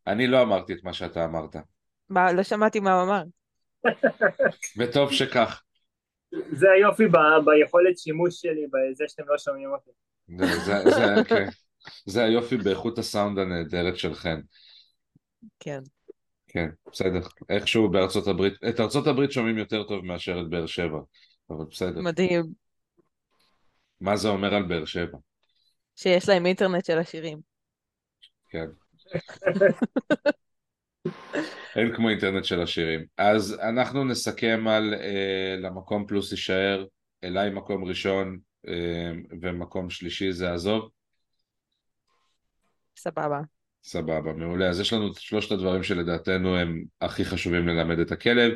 אני 0.07 0.27
לא 0.27 0.41
אמרתי 0.41 0.73
את 0.73 0.83
מה 0.83 0.93
שאתה 0.93 1.25
אמרת. 1.25 1.55
מה, 2.09 2.31
לא 2.31 2.43
שמעתי 2.43 2.79
מה 2.79 2.93
הוא 2.93 3.03
אמר. 3.03 3.23
וטוב 4.77 5.11
שכך. 5.11 5.61
זה 6.51 6.71
היופי 6.71 7.07
ב- 7.07 7.45
ביכולת 7.45 7.97
שימוש 7.97 8.41
שלי, 8.41 8.67
בזה 8.67 9.03
שאתם 9.07 9.23
לא 9.27 9.37
שומעים 9.37 9.69
אותי. 9.71 9.91
זה, 10.37 10.59
זה, 10.59 10.89
זה, 10.89 11.23
כן. 11.27 11.47
זה 12.05 12.23
היופי 12.23 12.57
באיכות 12.57 12.97
הסאונד 12.97 13.39
הנהדרת 13.39 13.97
של 13.97 14.13
חן. 14.13 14.39
כן. 15.59 15.79
כן, 16.47 16.69
בסדר. 16.91 17.19
איכשהו 17.49 17.89
בארצות 17.89 18.27
הברית, 18.27 18.53
את 18.69 18.79
ארצות 18.79 19.07
הברית 19.07 19.31
שומעים 19.31 19.57
יותר 19.57 19.83
טוב 19.83 20.05
מאשר 20.05 20.41
את 20.41 20.49
באר 20.49 20.65
שבע, 20.65 20.99
אבל 21.49 21.65
בסדר. 21.71 22.01
מדהים 22.01 22.43
מה 24.01 24.15
זה 24.15 24.27
אומר 24.27 24.55
על 24.55 24.63
באר 24.63 24.85
שבע? 24.85 25.17
שיש 25.95 26.29
להם 26.29 26.45
אינטרנט 26.45 26.85
של 26.85 26.97
השירים. 26.97 27.39
כן. 28.49 28.65
אין 31.75 31.95
כמו 31.95 32.09
אינטרנט 32.09 32.45
של 32.45 32.61
השירים. 32.61 33.05
אז 33.17 33.59
אנחנו 33.61 34.03
נסכם 34.03 34.67
על 34.67 34.93
אה, 34.93 35.55
למקום 35.59 36.07
פלוס 36.07 36.31
יישאר, 36.31 36.85
אליי 37.23 37.49
מקום 37.49 37.83
ראשון 37.83 38.39
אה, 38.67 39.11
ומקום 39.41 39.89
שלישי 39.89 40.31
זה 40.31 40.53
עזוב. 40.53 40.89
סבבה. 42.97 43.41
סבבה, 43.83 44.33
מעולה. 44.33 44.69
אז 44.69 44.79
יש 44.79 44.93
לנו 44.93 45.11
את 45.11 45.15
שלושת 45.15 45.51
הדברים 45.51 45.83
שלדעתנו 45.83 46.57
הם 46.57 46.83
הכי 47.01 47.25
חשובים 47.25 47.67
ללמד 47.67 47.99
את 47.99 48.11
הכלב. 48.11 48.51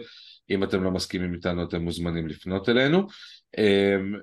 אם 0.50 0.64
אתם 0.64 0.84
לא 0.84 0.92
מסכימים 0.92 1.34
איתנו 1.34 1.64
אתם 1.64 1.82
מוזמנים 1.82 2.28
לפנות 2.28 2.70
אלינו. 2.70 3.08
אמ, 3.58 4.16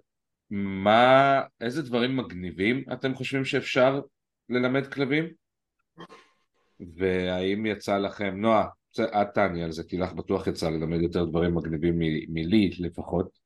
מה, 0.51 1.41
איזה 1.61 1.83
דברים 1.83 2.17
מגניבים 2.17 2.85
אתם 2.93 3.15
חושבים 3.15 3.45
שאפשר 3.45 4.01
ללמד 4.49 4.87
כלבים? 4.87 5.25
והאם 6.97 7.67
יצא 7.67 7.99
לכם, 7.99 8.35
נועה, 8.37 8.67
את 9.01 9.29
תעני 9.35 9.65
על 9.65 9.73
זה, 9.73 9.83
כי 9.89 9.99
לך 9.99 10.13
בטוח 10.13 10.47
יצא 10.47 10.71
ללמד 10.71 11.03
יותר 11.03 11.25
דברים 11.25 11.55
מגניבים 11.55 11.99
מלי 12.29 12.71
לפחות, 12.79 13.39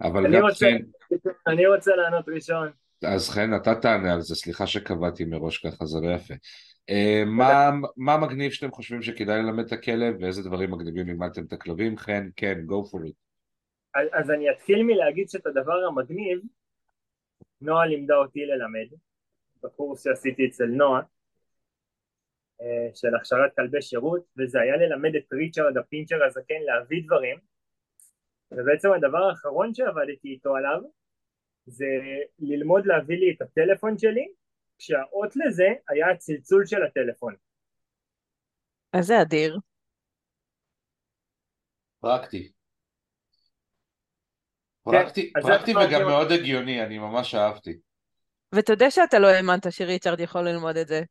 אבל 0.00 0.34
גם 0.34 0.42
רוצה- 0.42 0.66
חן, 0.66 1.18
אני 1.46 1.66
רוצה 1.66 1.96
לענות 1.96 2.28
ראשון. 2.28 2.70
אז 3.04 3.30
חן, 3.30 3.56
אתה 3.56 3.74
תענה 3.74 4.12
על 4.12 4.20
זה, 4.20 4.34
סליחה 4.34 4.66
שקבעתי 4.66 5.24
מראש 5.24 5.58
ככה, 5.58 5.86
זה 5.86 6.00
לא 6.00 6.14
יפה. 6.14 6.34
אה, 6.90 7.22
מה, 7.96 8.16
מגניב 8.16 8.52
שאתם 8.52 8.70
חושבים 8.70 9.02
שכדאי 9.02 9.42
ללמד 9.42 9.66
את 9.66 9.72
הכלב, 9.72 10.14
ואיזה 10.20 10.42
דברים 10.42 10.70
מגניבים 10.70 11.06
לימדתם 11.06 11.44
את 11.44 11.52
הכלבים? 11.52 11.96
חן, 11.96 12.28
כן, 12.36 12.58
go 12.66 12.90
for 12.90 12.98
it. 12.98 13.14
אז, 13.94 14.08
אז 14.12 14.30
אני 14.30 14.50
אתחיל 14.50 14.82
מלהגיד 14.82 15.28
שאת 15.28 15.46
הדבר 15.46 15.84
המגניב, 15.88 16.40
נועה 17.60 17.86
לימדה 17.86 18.16
אותי 18.16 18.46
ללמד, 18.46 18.88
בקורס 19.62 20.04
שעשיתי 20.04 20.46
אצל 20.46 20.66
נועה, 20.66 21.00
אה, 22.60 22.88
של 22.94 23.14
הכשרת 23.14 23.56
כלבי 23.56 23.82
שירות, 23.82 24.24
וזה 24.38 24.60
היה 24.60 24.76
ללמד 24.76 25.14
את 25.16 25.32
ריצ'רד 25.32 25.76
הפינצ'ר 25.76 26.24
הזקן 26.24 26.62
להביא 26.66 27.02
דברים, 27.06 27.38
ובעצם 28.52 28.92
הדבר 28.92 29.18
האחרון 29.18 29.74
שעבדתי 29.74 30.28
איתו 30.28 30.56
עליו, 30.56 30.80
זה 31.66 31.86
ללמוד 32.38 32.86
להביא 32.86 33.18
לי 33.18 33.34
את 33.36 33.42
הטלפון 33.42 33.98
שלי, 33.98 34.28
כשהאות 34.78 35.36
לזה 35.36 35.68
היה 35.88 36.10
הצלצול 36.10 36.66
של 36.66 36.82
הטלפון. 36.82 37.34
אז 38.92 39.06
זה 39.06 39.22
אדיר. 39.22 39.58
פרקטי. 42.00 42.52
פרקטי, 44.82 45.32
זה 45.42 45.48
פרקטי 45.48 45.72
וגם 45.76 46.02
מאוד 46.06 46.32
הגיוני, 46.32 46.82
אני 46.82 46.98
ממש 46.98 47.34
אהבתי. 47.34 47.78
ותודה 48.54 48.90
שאתה 48.90 49.18
לא 49.18 49.26
האמנת 49.26 49.72
שריצ'רד 49.72 50.20
יכול 50.20 50.48
ללמוד 50.48 50.76
את 50.76 50.88
זה, 50.88 51.02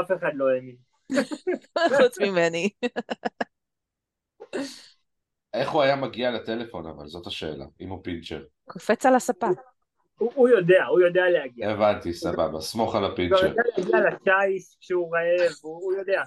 אף 0.00 0.12
אחד 0.18 0.30
לא 0.34 0.44
האמין. 0.50 0.76
חוץ 2.02 2.18
ממני. 2.18 2.68
איך 5.54 5.70
הוא 5.70 5.82
היה 5.82 5.96
מגיע 5.96 6.30
לטלפון 6.30 6.86
אבל, 6.86 7.06
זאת 7.06 7.26
השאלה, 7.26 7.64
אם 7.80 7.88
הוא 7.88 8.04
פינצ'ר. 8.04 8.44
קופץ 8.64 9.06
על 9.06 9.14
הספה. 9.14 9.48
הוא, 10.18 10.32
הוא 10.34 10.48
יודע, 10.48 10.84
הוא 10.84 11.00
יודע 11.00 11.22
להגיע. 11.28 11.70
הבנתי, 11.70 12.12
סבבה, 12.12 12.60
סמוך 12.60 12.94
על 12.94 13.02
הוא 13.02 13.08
גם 13.08 13.12
הפינצ'ר. 13.12 13.46
יודע 13.46 13.62
להגיע 13.76 14.34
לשיש 14.48 14.76
כשהוא 14.80 15.16
רעב, 15.16 15.52
הוא, 15.62 15.74
הוא 15.82 15.92
יודע. 15.92 16.22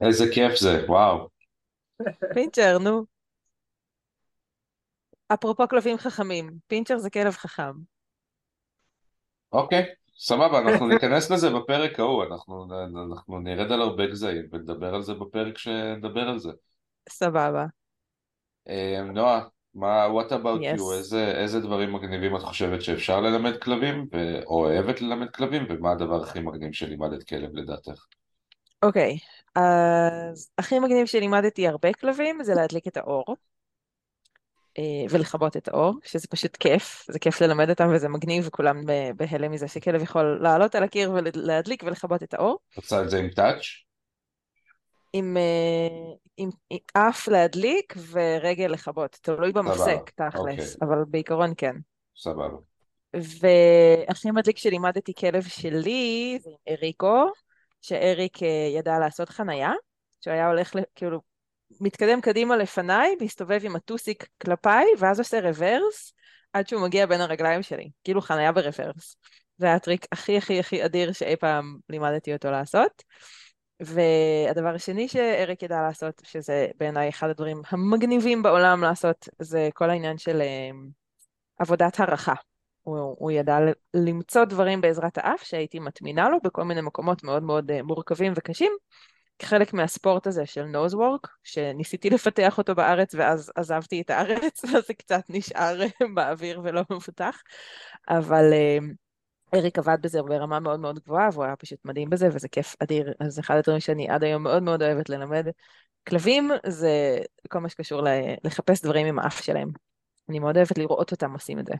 איזה 0.00 0.24
כיף 0.34 0.56
זה, 0.56 0.84
וואו. 0.88 1.28
פינצ'ר, 2.34 2.78
נו. 2.78 3.04
אפרופו 5.34 5.68
כלבים 5.68 5.98
חכמים, 5.98 6.50
פינצ'ר 6.66 6.98
זה 6.98 7.10
כלב 7.10 7.32
חכם. 7.32 7.72
אוקיי, 9.52 9.84
סבבה, 10.18 10.58
אנחנו 10.58 10.88
ניכנס 10.88 11.30
לזה 11.30 11.50
בפרק 11.50 12.00
ההוא, 12.00 12.24
אנחנו, 12.24 12.66
אנחנו 13.08 13.38
נרד 13.38 13.72
על 13.72 13.82
הרבה 13.82 14.06
גזעים 14.06 14.44
ונדבר 14.52 14.94
על 14.94 15.02
זה 15.02 15.14
בפרק 15.14 15.58
שנדבר 15.58 16.28
על 16.28 16.38
זה. 16.38 16.50
סבבה. 17.08 17.66
אה, 18.68 19.02
נועה, 19.12 19.40
מה, 19.74 20.06
what 20.06 20.28
about 20.32 20.62
Yes. 20.62 20.78
you? 20.78 20.92
איזה, 20.98 21.30
איזה 21.30 21.60
דברים 21.60 21.92
מגניבים 21.92 22.36
את 22.36 22.42
חושבת 22.42 22.82
שאפשר 22.82 23.20
ללמד 23.20 23.56
כלבים, 23.56 24.06
ו... 24.12 24.42
או 24.46 24.64
אוהבת 24.64 25.00
ללמד 25.00 25.30
כלבים, 25.30 25.66
ומה 25.68 25.92
הדבר 25.92 26.22
הכי 26.22 26.40
מגניב 26.40 26.72
שלימדת 26.72 27.22
כלב 27.22 27.56
לדעתך? 27.56 28.04
אוקיי, 28.82 29.18
אז 29.54 30.50
הכי 30.58 30.78
מגניב 30.78 31.06
שלימדתי 31.06 31.68
הרבה 31.68 31.92
כלבים 31.92 32.42
זה 32.42 32.54
להדליק 32.54 32.86
את 32.88 32.96
האור. 32.96 33.36
אה, 34.78 34.82
ולכבות 35.10 35.56
את 35.56 35.68
האור, 35.68 35.94
שזה 36.04 36.28
פשוט 36.28 36.56
כיף, 36.56 37.04
זה 37.10 37.18
כיף 37.18 37.40
ללמד 37.40 37.70
אותם 37.70 37.88
וזה 37.94 38.08
מגניב 38.08 38.44
וכולם 38.46 38.86
ב- 38.86 39.10
בהלם 39.16 39.52
מזה 39.52 39.68
שכלב 39.68 40.02
יכול 40.02 40.38
לעלות 40.42 40.74
על 40.74 40.82
הקיר 40.82 41.12
ולהדליק 41.12 41.82
ולכבות 41.82 42.22
את 42.22 42.34
האור. 42.34 42.58
רוצה 42.76 43.02
את 43.02 43.10
זה 43.10 43.18
עם 43.18 43.28
טאץ'? 43.28 43.87
עם, 45.18 45.36
אה, 45.36 46.14
עם, 46.36 46.50
עם 46.70 46.78
אף 46.92 47.28
להדליק 47.28 47.94
ורגל 48.10 48.66
לכבות, 48.66 49.18
תלוי 49.22 49.52
במפסק 49.52 50.10
תכלס, 50.14 50.36
אוקיי. 50.36 50.88
אבל 50.88 51.04
בעיקרון 51.08 51.52
כן. 51.56 51.76
סבבה. 52.16 52.56
והכי 53.14 54.30
מדליק 54.30 54.58
שלימדתי 54.58 55.14
כלב 55.14 55.42
שלי 55.42 56.38
זה 56.42 56.50
עם 56.50 56.56
אריקו, 56.68 57.30
שאריק 57.82 58.42
אה, 58.42 58.68
ידע 58.74 58.98
לעשות 58.98 59.28
חנייה, 59.28 59.72
שהוא 60.20 60.32
היה 60.32 60.48
הולך, 60.48 60.72
כאילו, 60.94 61.20
מתקדם 61.80 62.20
קדימה 62.20 62.56
לפניי, 62.56 63.16
מסתובב 63.20 63.60
עם 63.62 63.76
הטוסיק 63.76 64.28
כלפיי, 64.42 64.86
ואז 64.98 65.18
עושה 65.18 65.40
רוורס, 65.40 66.12
עד 66.52 66.68
שהוא 66.68 66.82
מגיע 66.82 67.06
בין 67.06 67.20
הרגליים 67.20 67.62
שלי, 67.62 67.90
כאילו 68.04 68.20
חנייה 68.20 68.52
ברוורס. 68.52 69.16
זה 69.56 69.66
היה 69.66 69.74
הטריק 69.74 70.06
הכי 70.12 70.36
הכי 70.36 70.60
הכי 70.60 70.84
אדיר 70.84 71.12
שאי 71.12 71.36
פעם 71.36 71.78
לימדתי 71.88 72.32
אותו 72.32 72.50
לעשות. 72.50 73.02
והדבר 73.80 74.74
השני 74.74 75.08
שאריק 75.08 75.62
ידע 75.62 75.82
לעשות, 75.82 76.22
שזה 76.24 76.66
בעיניי 76.76 77.08
אחד 77.08 77.28
הדברים 77.28 77.62
המגניבים 77.70 78.42
בעולם 78.42 78.82
לעשות, 78.82 79.28
זה 79.38 79.68
כל 79.74 79.90
העניין 79.90 80.18
של 80.18 80.40
אה, 80.40 80.70
עבודת 81.58 82.00
הערכה. 82.00 82.34
הוא, 82.82 83.16
הוא 83.18 83.30
ידע 83.30 83.58
למצוא 83.94 84.44
דברים 84.44 84.80
בעזרת 84.80 85.18
האף 85.18 85.42
שהייתי 85.42 85.78
מטמינה 85.78 86.28
לו 86.28 86.38
בכל 86.44 86.64
מיני 86.64 86.80
מקומות 86.80 87.24
מאוד 87.24 87.42
מאוד 87.42 87.70
אה, 87.70 87.82
מורכבים 87.82 88.32
וקשים, 88.36 88.72
כחלק 89.38 89.72
מהספורט 89.72 90.26
הזה 90.26 90.46
של 90.46 90.64
נוז 90.64 90.94
וורק, 90.94 91.28
שניסיתי 91.44 92.10
לפתח 92.10 92.58
אותו 92.58 92.74
בארץ 92.74 93.14
ואז 93.14 93.52
עזבתי 93.56 94.00
את 94.00 94.10
הארץ, 94.10 94.64
אז 94.76 94.86
זה 94.86 94.94
קצת 94.94 95.22
נשאר 95.28 95.80
באוויר 96.14 96.60
ולא 96.64 96.82
מפותח, 96.90 97.42
אבל 98.08 98.52
אה, 98.52 98.78
אריק 99.54 99.78
עבד 99.78 99.98
בזה 100.00 100.22
ברמה 100.22 100.60
מאוד 100.60 100.80
מאוד 100.80 100.98
גבוהה, 100.98 101.28
והוא 101.32 101.44
היה 101.44 101.56
פשוט 101.56 101.78
מדהים 101.84 102.10
בזה, 102.10 102.28
וזה 102.32 102.48
כיף 102.48 102.76
אדיר. 102.82 103.12
אז 103.20 103.40
אחד 103.40 103.56
הדברים 103.56 103.80
שאני 103.80 104.08
עד 104.08 104.24
היום 104.24 104.42
מאוד 104.42 104.62
מאוד 104.62 104.82
אוהבת 104.82 105.08
ללמד 105.08 105.46
כלבים, 106.08 106.50
זה 106.66 107.18
כל 107.48 107.58
מה 107.58 107.68
שקשור 107.68 108.02
לחפש 108.44 108.82
דברים 108.82 109.06
עם 109.06 109.18
האף 109.18 109.40
שלהם. 109.42 109.68
אני 110.28 110.38
מאוד 110.38 110.56
אוהבת 110.56 110.78
לראות 110.78 111.12
אותם 111.12 111.32
עושים 111.32 111.58
את 111.58 111.66
זה. 111.66 111.74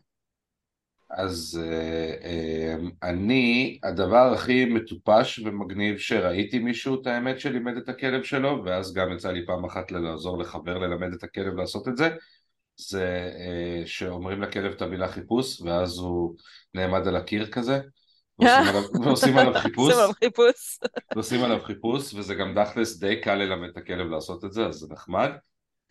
אז 1.10 1.60
אה, 1.62 2.14
אה, 2.24 2.74
אני, 3.02 3.78
הדבר 3.82 4.32
הכי 4.34 4.64
מטופש 4.64 5.38
ומגניב 5.38 5.98
שראיתי 5.98 6.58
מישהו, 6.58 7.02
את 7.02 7.06
האמת, 7.06 7.40
שלימד 7.40 7.76
את 7.76 7.88
הכלב 7.88 8.22
שלו, 8.22 8.62
ואז 8.64 8.94
גם 8.94 9.12
יצא 9.12 9.30
לי 9.30 9.46
פעם 9.46 9.64
אחת 9.64 9.92
לעזור 9.92 10.38
לחבר 10.38 10.78
ללמד 10.78 11.12
את 11.12 11.24
הכלב 11.24 11.54
לעשות 11.54 11.88
את 11.88 11.96
זה, 11.96 12.08
זה 12.78 13.30
אה, 13.38 13.86
שאומרים 13.86 14.42
לכלב 14.42 14.72
את 14.72 14.82
המילה 14.82 15.08
חיפוש, 15.08 15.60
ואז 15.60 15.98
הוא 15.98 16.34
נעמד 16.74 17.08
על 17.08 17.16
הקיר 17.16 17.46
כזה, 17.46 17.80
ועושים 19.04 19.38
עליו, 19.38 19.54
חיפוש. 19.62 19.92
ועושים 21.14 21.44
עליו 21.44 21.60
חיפוש, 21.64 22.14
וזה 22.14 22.34
גם 22.34 22.54
תכלס 22.64 22.98
די 22.98 23.20
קל 23.20 23.34
ללמד 23.34 23.68
את 23.68 23.76
הכלב 23.76 24.10
לעשות 24.10 24.44
את 24.44 24.52
זה, 24.52 24.66
אז 24.66 24.74
זה 24.74 24.86
נחמד. 24.90 25.30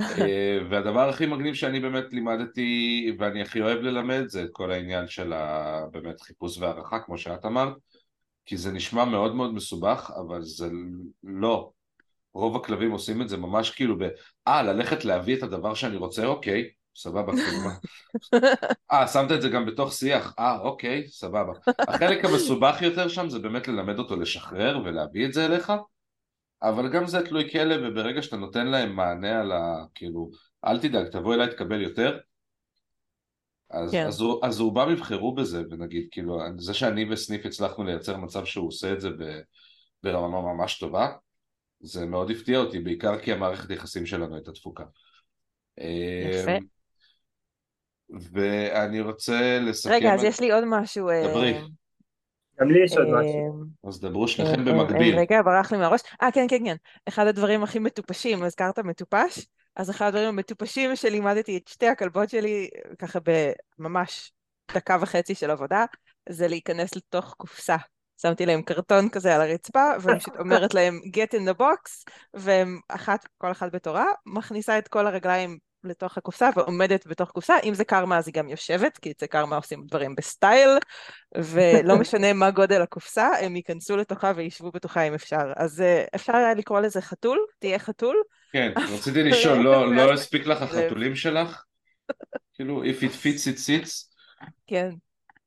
אה, 0.02 0.60
והדבר 0.70 1.10
הכי 1.10 1.26
מגניב 1.26 1.54
שאני 1.54 1.80
באמת 1.80 2.14
לימדתי 2.14 3.16
ואני 3.20 3.42
הכי 3.42 3.62
אוהב 3.62 3.80
ללמד 3.80 4.24
זה 4.28 4.44
את 4.44 4.50
כל 4.52 4.72
העניין 4.72 5.08
של 5.08 5.34
ה... 5.34 5.86
באמת 5.92 6.22
חיפוש 6.22 6.58
והערכה 6.58 7.00
כמו 7.00 7.18
שאת 7.18 7.46
אמרת 7.46 7.74
כי 8.46 8.58
זה 8.58 8.72
נשמע 8.72 9.06
מאוד 9.06 9.36
מאוד 9.36 9.54
מסובך 9.54 10.12
אבל 10.18 10.42
זה 10.42 10.70
לא 11.24 11.72
רוב 12.34 12.56
הכלבים 12.56 12.92
עושים 12.92 13.22
את 13.22 13.30
זה 13.30 13.38
ממש 13.38 13.70
כאילו 13.70 13.98
ב... 14.00 14.04
אה 14.48 14.64
ללכת 14.64 15.06
להביא 15.06 15.38
את 15.38 15.44
הדבר 15.44 15.74
שאני 15.74 15.98
רוצה 15.98 16.26
אוקיי 16.26 16.70
סבבה 16.98 17.34
כאילו 17.34 17.58
מה 17.64 17.74
אה 18.92 19.08
שמת 19.08 19.32
את 19.32 19.42
זה 19.42 19.50
גם 19.50 19.66
בתוך 19.66 19.94
שיח 19.94 20.34
אה 20.40 20.60
אוקיי 20.60 21.08
סבבה 21.08 21.54
החלק 21.80 22.26
המסובך 22.26 22.82
יותר 22.82 23.08
שם 23.08 23.30
זה 23.30 23.40
באמת 23.40 23.68
ללמד 23.68 24.00
אותו 24.00 24.16
לשחרר 24.16 24.82
ולהביא 24.86 25.26
את 25.26 25.34
זה 25.34 25.46
אליך 25.46 25.72
אבל 26.62 26.90
גם 26.90 27.08
זה 27.08 27.26
תלוי 27.26 27.52
כלב, 27.52 27.82
וברגע 27.84 28.22
שאתה 28.22 28.38
נותן 28.38 28.68
להם 28.68 28.96
מענה 28.96 29.40
על 29.40 29.52
ה... 29.52 29.86
כאילו, 29.96 30.32
אל 30.66 30.80
תדאג, 30.80 31.08
תבוא 31.08 31.34
אליי, 31.34 31.50
תקבל 31.50 31.82
יותר, 31.82 32.18
אז, 33.70 33.92
כן. 33.92 34.08
אז, 34.08 34.22
הוא, 34.22 34.46
אז 34.46 34.60
רובם 34.60 34.92
יבחרו 34.92 35.36
בזה, 35.36 35.64
ונגיד, 35.70 36.08
כאילו, 36.12 36.40
זה 36.58 36.74
שאני 36.74 37.06
וסניף 37.10 37.46
הצלחנו 37.46 37.84
לייצר 37.84 38.18
מצב 38.18 38.46
שהוא 38.46 38.68
עושה 38.68 38.94
את 38.94 39.02
זה 39.02 39.10
ב, 39.10 39.40
ברמה 40.04 40.42
ממש 40.42 40.80
טובה, 40.80 41.08
זה 41.80 42.06
מאוד 42.06 42.32
הפתיע 42.32 42.60
אותי, 42.60 42.80
בעיקר 42.80 43.20
כי 43.20 43.34
המערכת 43.34 43.70
יחסים 43.70 44.06
שלנו 44.06 44.36
הייתה 44.36 44.52
תפוקה. 44.52 44.84
יפה. 45.78 46.58
ואני 48.10 49.02
רוצה 49.02 49.60
לסכם... 49.60 49.94
רגע, 49.94 50.14
אז 50.14 50.24
יש 50.24 50.40
לי 50.40 50.52
עוד 50.52 50.64
משהו. 50.68 51.10
אה, 51.10 51.28
דברי. 51.28 51.62
גם 52.60 52.72
לי 52.72 52.84
יש 52.84 52.98
עוד 52.98 53.08
אה, 53.08 53.22
משהו. 53.22 53.64
אז 53.88 54.00
דברו 54.00 54.24
אה, 54.24 54.28
שניכם 54.28 54.66
במקביל. 54.66 55.20
רגע, 55.20 55.42
ברח 55.42 55.72
לי 55.72 55.78
מהראש. 55.78 56.02
אה, 56.22 56.32
כן, 56.32 56.46
כן, 56.50 56.66
כן. 56.66 56.76
אחד 57.08 57.28
הדברים 57.28 57.64
הכי 57.64 57.80
מטופשים, 57.80 58.44
הזכרת 58.44 58.80
מטופש? 58.80 59.48
אז 59.76 59.90
אחד 59.90 60.06
הדברים 60.06 60.28
המטופשים 60.28 60.96
שלימדתי 60.96 61.58
את 61.58 61.68
שתי 61.68 61.88
הכלבות 61.88 62.30
שלי, 62.30 62.70
ככה 63.00 63.20
בממש 63.80 64.32
דקה 64.76 64.98
וחצי 65.02 65.36
של 65.36 65.52
עבודה, 65.52 65.86
זה 66.30 66.48
להיכנס 66.48 66.96
לתוך 66.96 67.34
קופסה. 67.38 67.76
שמתי 68.22 68.46
להם 68.46 68.62
קרטון 68.62 69.10
כזה 69.10 69.36
על 69.36 69.42
הרצפה, 69.42 69.92
ואני 70.02 70.20
פשוט 70.20 70.36
אומרת 70.40 70.74
להם 70.74 71.00
get 71.06 71.38
in 71.38 71.50
the 71.50 71.60
box, 71.60 72.12
והם 72.34 72.80
אחת, 72.90 73.28
כל 73.38 73.52
אחת 73.52 73.76
בתורה, 73.76 74.06
מכניסה 74.26 74.78
את 74.78 74.88
כל 74.88 75.08
הרגליים 75.08 75.58
לתוך 75.84 76.18
הקופסה 76.18 76.50
ועומדת 76.56 77.08
בתוך 77.08 77.32
קופסה. 77.32 77.56
אם 77.64 77.74
זה 77.74 77.84
קרמה 77.84 78.18
אז 78.18 78.28
היא 78.28 78.34
גם 78.34 78.50
יושבת, 78.50 78.98
כי 78.98 79.12
אצל 79.12 79.26
קרמה 79.26 79.56
עושים 79.56 79.84
דברים 79.88 80.16
בסטייל, 80.16 80.70
ולא 81.36 81.96
משנה 82.02 82.34
מה 82.34 82.52
גודל 82.52 82.82
הקופסה, 82.82 83.30
הם 83.42 83.56
ייכנסו 83.56 83.98
לתוכה 83.98 84.32
וישבו 84.36 84.72
בתוכה 84.72 85.02
אם 85.02 85.14
אפשר. 85.14 85.54
אז 85.56 85.82
אה, 85.82 86.06
אפשר 86.16 86.36
היה 86.36 86.54
לקרוא 86.54 86.80
לזה 86.80 87.02
חתול, 87.02 87.40
תהיה 87.60 87.80
חתול. 87.80 88.24
כן, 88.52 88.72
רציתי 88.98 89.24
לשאול, 89.24 89.58
לא, 89.58 89.96
לא 89.96 90.14
הספיק 90.14 90.48
לך 90.48 90.62
החתולים 90.62 91.16
שלך? 91.16 91.64
כאילו, 92.54 92.84
if 92.84 93.04
it 93.04 93.24
fits 93.24 93.56
it 93.56 93.58
sits? 93.58 94.08
כן. 94.68 94.90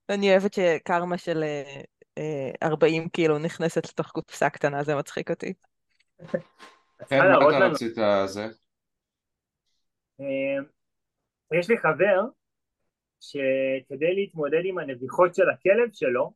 אני 0.09 0.31
אוהבת 0.31 0.55
שקרמה 0.55 1.19
של 1.19 1.43
אה, 1.43 1.81
אה, 2.19 2.51
40 2.63 3.09
קילו 3.09 3.39
נכנסת 3.39 3.89
לתוך 3.89 4.07
קופסה 4.07 4.51
קטנה, 4.51 4.85
זה 4.85 4.95
מצחיק 4.95 5.31
אותי. 5.31 5.53
כן, 7.09 7.19
מה 7.19 7.57
אתה. 7.57 7.67
רצית 7.67 7.95
זה? 8.27 8.47
אה, 10.21 10.63
יש 11.59 11.71
לי 11.71 11.79
חבר 11.79 12.21
שכדי 13.21 14.15
להתמודד 14.15 14.61
עם 14.65 14.79
הנביחות 14.79 15.35
של 15.35 15.51
הכלב 15.51 15.89
שלו, 15.93 16.33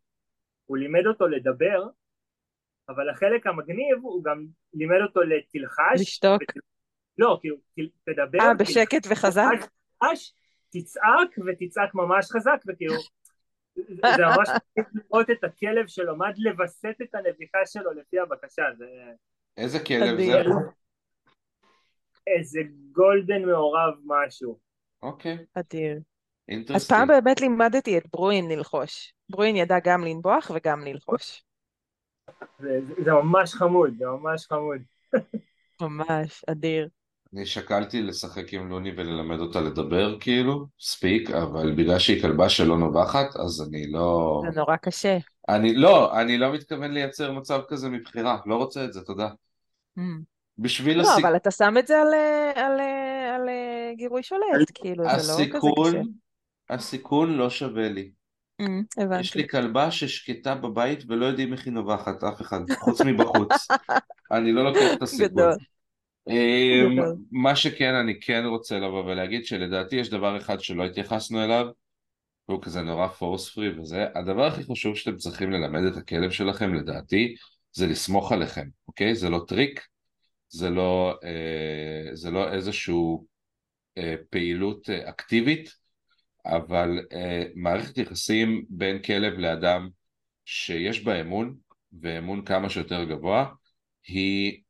הוא 0.66 0.77
לימד 0.77 1.07
אותו 1.07 1.29
לדבר, 1.29 1.87
אבל 2.88 3.11
החלק 3.11 3.47
המגניב 3.47 3.99
הוא 4.03 4.25
גם 4.25 4.47
לימד 4.75 5.01
אותו 5.07 5.20
לתלחש. 5.20 6.01
לשתוק. 6.01 6.42
ות- 6.42 6.64
לא, 7.18 7.38
כאילו, 7.40 7.57
תל- 7.77 8.12
תדבר. 8.12 8.38
אה, 8.40 8.55
בשקט 8.55 9.07
וחזק? 9.11 9.42
תלחש, 10.01 10.33
תצעק 10.70 11.38
ותצעק 11.47 11.94
ממש 11.94 12.27
חזק, 12.33 12.57
וכאילו, 12.68 12.94
זה 13.75 13.83
זה 14.16 14.23
ממש 14.23 14.49
לראות 14.94 15.31
את 15.31 15.44
הכלב 15.44 15.87
שלומד 15.87 16.33
לווסת 16.38 16.94
את 17.03 17.14
הנביחה 17.14 17.59
שלו 17.66 17.92
לפי 17.92 18.18
הבקשה, 18.18 18.62
זה 18.79 18.87
איזה 19.57 19.79
כלב 19.79 20.16
זה? 20.16 20.33
איזה 22.27 22.61
גולדן 22.93 23.45
מעורב 23.45 23.95
משהו. 24.05 24.59
אוקיי. 25.03 25.39
אדיר. 25.55 26.01
אז. 26.75 26.89
פעם 26.89 27.09
באמת 27.09 27.41
לימדתי 27.41 27.99
את 27.99 28.03
ברואין 28.13 28.49
ללחוש. 28.49 29.13
ברואין 29.29 29.57
ידע 29.57 29.77
גם 29.85 30.05
לנבוח 30.05 30.51
וגם 30.55 30.85
ללחוש. 30.85 31.45
זה, 32.59 32.81
זה, 32.89 32.95
זה 33.05 33.13
ממש 33.13 33.55
חמוד, 33.55 33.95
זה 33.99 34.07
ממש 34.07 34.47
חמוד. 34.47 34.81
ממש, 35.83 36.45
אדיר. 36.51 36.89
אני 37.35 37.47
שקלתי 37.47 38.03
לשחק 38.03 38.53
עם 38.53 38.69
לוני 38.69 38.93
וללמד 38.97 39.39
אותה 39.39 39.61
לדבר 39.61 40.21
כאילו, 40.21 40.67
ספיק, 40.81 41.31
אבל 41.31 41.75
בגלל 41.75 41.99
שהיא 41.99 42.23
כלבה 42.23 42.49
שלא 42.49 42.79
נובחת, 42.79 43.37
אז 43.37 43.69
אני 43.69 43.87
לא... 43.87 44.43
זה 44.51 44.61
נורא 44.61 44.77
קשה. 44.77 45.19
אני 45.49 45.75
לא, 45.75 46.21
אני 46.21 46.39
לא 46.39 46.53
מתכוון 46.53 46.91
לייצר 46.91 47.33
מצב 47.33 47.61
כזה 47.69 47.89
מבחירה, 47.89 48.39
לא 48.47 48.57
רוצה 48.57 48.85
את 48.85 48.93
זה, 48.93 49.01
תודה. 49.05 49.29
בשביל 50.59 50.99
לא, 50.99 51.03
הסיכ... 51.03 51.25
אבל 51.25 51.37
אתה 51.37 51.51
שם 51.51 51.75
את 51.79 51.87
זה 51.87 52.01
על, 52.01 52.14
אה, 52.14 52.67
על, 52.67 52.81
אה, 52.81 53.35
על 53.35 53.49
אה, 53.49 53.93
גירוי 53.97 54.23
שולט, 54.23 54.71
כאילו, 54.75 55.05
זה 55.05 55.11
לא 55.11 55.17
כזה 55.17 55.47
קשה. 55.47 55.57
הסיכון, 55.59 56.12
הסיכון 56.71 57.33
לא 57.33 57.51
שווה 57.51 57.88
לי. 57.88 58.11
אממ, 58.62 58.64
יש 58.64 59.05
הבנתי. 59.05 59.38
לי 59.38 59.49
כלבה 59.49 59.90
ששקטה 59.90 60.55
בבית 60.55 61.05
ולא 61.09 61.27
יודעים 61.27 61.53
איך 61.53 61.67
היא 61.67 61.73
נובחת, 61.73 62.25
אף 62.25 62.40
אחד, 62.40 62.61
חוץ 62.79 63.01
מבחוץ. 63.01 63.69
אני 64.33 64.53
לא 64.53 64.64
לוקח 64.64 64.93
את 64.93 65.03
הסיכון. 65.03 65.27
גדול. 65.27 65.57
אמ, 66.29 66.93
גדול. 66.93 67.17
מה 67.31 67.57
שכן, 67.57 67.95
אני 67.95 68.21
כן 68.21 68.45
רוצה 68.47 68.79
לבוא 68.79 69.05
ולהגיד 69.05 69.47
שלדעתי 69.47 69.97
יש 69.97 70.11
דבר 70.11 70.37
אחד 70.37 70.61
שלא 70.61 70.85
התייחסנו 70.85 71.45
אליו, 71.45 71.67
והוא 72.49 72.62
כזה 72.62 72.83
נורא 72.83 73.09
force 73.09 73.51
free 73.51 73.81
וזה, 73.81 74.07
הדבר 74.14 74.47
הכי 74.47 74.64
חשוב 74.64 74.97
שאתם 74.97 75.17
צריכים 75.17 75.51
ללמד 75.51 75.83
את 75.83 75.97
הכלב 75.97 76.31
שלכם, 76.31 76.75
לדעתי, 76.75 77.35
זה 77.73 77.87
לסמוך 77.87 78.33
עליכם, 78.33 78.69
אוקיי? 78.88 79.14
זה 79.14 79.31
לא 79.31 79.45
טריק, 79.49 79.87
זה 80.55 80.71
לא, 80.71 81.19
אה, 81.25 82.17
זה 82.17 82.31
לא 82.31 82.53
איזשהו 82.53 83.27
אה, 83.99 84.14
פעילות 84.31 84.90
אה, 84.90 85.09
אקטיבית, 85.09 85.71
אבל 86.47 86.99
מערכת 87.55 87.99
יחסים 87.99 88.64
בין 88.69 89.03
כלב 89.03 89.33
לאדם 89.38 89.88
שיש 90.45 91.05
בה 91.05 91.21
אמון, 91.21 91.57
ואמון 92.03 92.45
כמה 92.45 92.71
שיותר 92.71 93.05
גבוה, 93.05 93.47
היא 94.07 94.62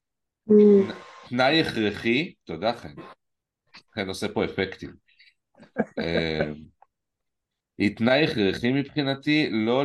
תנאי 1.28 1.60
הכרחי, 1.60 2.34
תודה 2.44 2.72
חן, 2.72 2.94
חן 3.94 4.08
עושה 4.08 4.28
פה 4.28 4.44
אפקטים. 4.44 4.90
היא 7.78 7.96
תנאי 7.96 8.24
הכרחי 8.24 8.72
מבחינתי 8.72 9.48
לא 9.50 9.84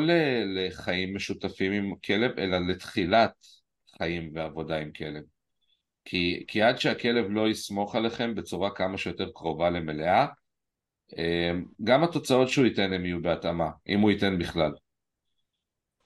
לחיים 0.55 1.15
משותפים 1.15 1.71
עם 1.71 1.95
כלב, 1.95 2.39
אלא 2.39 2.57
לתחילת 2.67 3.33
חיים 3.97 4.31
ועבודה 4.35 4.77
עם 4.77 4.91
כלב. 4.91 5.23
כי, 6.09 6.43
כי 6.47 6.61
עד 6.61 6.79
שהכלב 6.79 7.25
לא 7.29 7.49
יסמוך 7.49 7.95
עליכם 7.95 8.35
בצורה 8.35 8.69
כמה 8.75 8.97
שיותר 8.97 9.29
קרובה 9.35 9.69
למלאה, 9.69 10.25
אה, 11.17 11.51
גם 11.83 12.03
התוצאות 12.03 12.49
שהוא 12.49 12.65
ייתן 12.65 12.93
הם 12.93 13.05
יהיו 13.05 13.21
בהתאמה, 13.21 13.69
אם 13.87 13.99
הוא 13.99 14.11
ייתן 14.11 14.39
בכלל. 14.39 14.71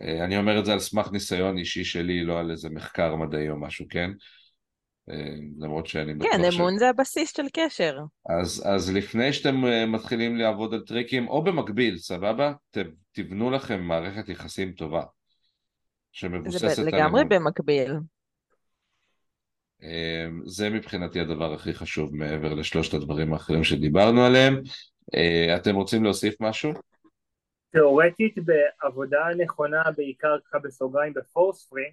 אה, 0.01 0.23
אני 0.23 0.37
אומר 0.37 0.59
את 0.59 0.65
זה 0.65 0.73
על 0.73 0.79
סמך 0.79 1.11
ניסיון 1.11 1.57
אישי 1.57 1.83
שלי, 1.83 2.23
לא 2.23 2.39
על 2.39 2.51
איזה 2.51 2.69
מחקר 2.69 3.15
מדעי 3.15 3.49
או 3.49 3.59
משהו, 3.59 3.85
כן? 3.89 4.11
אה, 5.09 5.35
למרות 5.59 5.87
שאני 5.87 6.13
בטוח 6.13 6.31
כן, 6.31 6.41
אמון 6.53 6.77
זה 6.77 6.89
הבסיס 6.89 7.35
של 7.37 7.45
קשר. 7.53 7.97
אז, 8.41 8.63
אז 8.65 8.95
לפני 8.95 9.33
שאתם 9.33 9.65
אה, 9.65 9.85
מתחילים 9.85 10.37
לעבוד 10.37 10.73
על 10.73 10.83
טריקים, 10.87 11.27
או 11.27 11.43
במקביל, 11.43 11.97
סבבה? 11.97 12.53
ת, 12.71 12.77
תבנו 13.11 13.51
לכם 13.51 13.81
מערכת 13.81 14.29
יחסים 14.29 14.71
טובה, 14.71 15.01
זה 15.01 15.07
שמבוססת 16.11 16.79
על 16.79 16.85
לגמרי 16.85 17.21
אמון. 17.21 17.29
במקביל. 17.29 17.91
אה, 19.83 20.27
זה 20.45 20.69
מבחינתי 20.69 21.19
הדבר 21.19 21.53
הכי 21.53 21.73
חשוב 21.73 22.15
מעבר 22.15 22.53
לשלושת 22.53 22.93
הדברים 22.93 23.33
האחרים 23.33 23.63
שדיברנו 23.63 24.25
עליהם. 24.25 24.61
אה, 25.15 25.55
אתם 25.57 25.75
רוצים 25.75 26.03
להוסיף 26.03 26.41
משהו? 26.41 26.71
תיאורטית 27.71 28.35
בעבודה 28.45 29.25
נכונה, 29.37 29.83
בעיקר 29.97 30.37
ככה 30.45 30.59
בסוגריים 30.59 31.13
בפורס 31.13 31.67
פרי, 31.67 31.91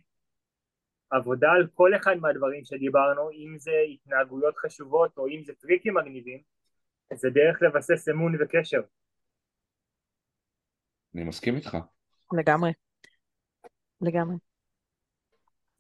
עבודה 1.11 1.49
על 1.51 1.67
כל 1.75 1.95
אחד 1.97 2.17
מהדברים 2.17 2.65
שדיברנו, 2.65 3.31
אם 3.31 3.59
זה 3.59 3.73
התנהגויות 3.93 4.57
חשובות 4.57 5.19
או 5.19 5.29
אם 5.29 5.43
זה 5.45 5.53
טריקים 5.61 5.95
מגניבים, 5.95 6.41
זה 7.15 7.31
דרך 7.31 7.63
לבסס 7.63 8.09
אמון 8.09 8.43
וקשר. 8.43 8.81
אני 11.15 11.25
מסכים 11.25 11.57
איתך. 11.57 11.77
לגמרי. 12.33 12.73
לגמרי. 14.01 14.50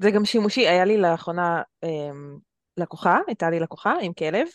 זה 0.00 0.10
גם 0.10 0.24
שימושי, 0.24 0.68
היה 0.68 0.84
לי 0.84 0.96
לאחרונה 0.96 1.62
אמ, 1.82 2.36
לקוחה, 2.76 3.18
הייתה 3.26 3.50
לי 3.50 3.60
לקוחה 3.60 3.94
עם 4.02 4.12
כלב, 4.12 4.46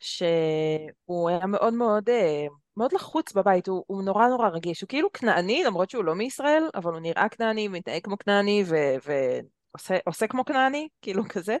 שהוא 0.00 1.28
היה 1.28 1.46
מאוד 1.46 1.74
מאוד, 1.74 2.08
אה, 2.08 2.46
מאוד 2.76 2.92
לחוץ 2.92 3.32
בבית, 3.32 3.68
הוא, 3.68 3.84
הוא 3.86 4.02
נורא 4.02 4.28
נורא 4.28 4.48
רגיש, 4.48 4.80
הוא 4.80 4.88
כאילו 4.88 5.12
כנעני, 5.12 5.64
למרות 5.64 5.90
שהוא 5.90 6.04
לא 6.04 6.14
מישראל, 6.14 6.62
אבל 6.74 6.92
הוא 6.92 7.00
נראה 7.00 7.28
כנעני, 7.28 7.68
מתנהג 7.68 8.02
כמו 8.04 8.18
כנעני, 8.18 8.64
ועושה 8.66 9.96
עושה 10.06 10.26
כמו 10.26 10.44
כנעני, 10.44 10.88
כאילו 11.02 11.22
כזה. 11.28 11.56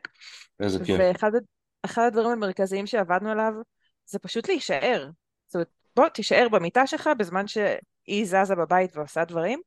איזה 0.60 0.84
כיף. 0.84 0.96
ואחד 0.98 1.34
הד- 1.34 1.44
אחד 1.84 2.02
הדברים 2.06 2.30
המרכזיים 2.30 2.86
שעבדנו 2.86 3.30
עליו, 3.30 3.52
זה 4.06 4.18
פשוט 4.18 4.48
להישאר. 4.48 5.08
זאת 5.46 5.54
אומרת, 5.54 5.68
בוא 5.96 6.08
תישאר 6.08 6.48
במיטה 6.50 6.86
שלך 6.86 7.10
בזמן 7.18 7.46
שהיא 7.46 8.24
זזה 8.24 8.54
בבית 8.54 8.96
ועושה 8.96 9.24
דברים, 9.24 9.60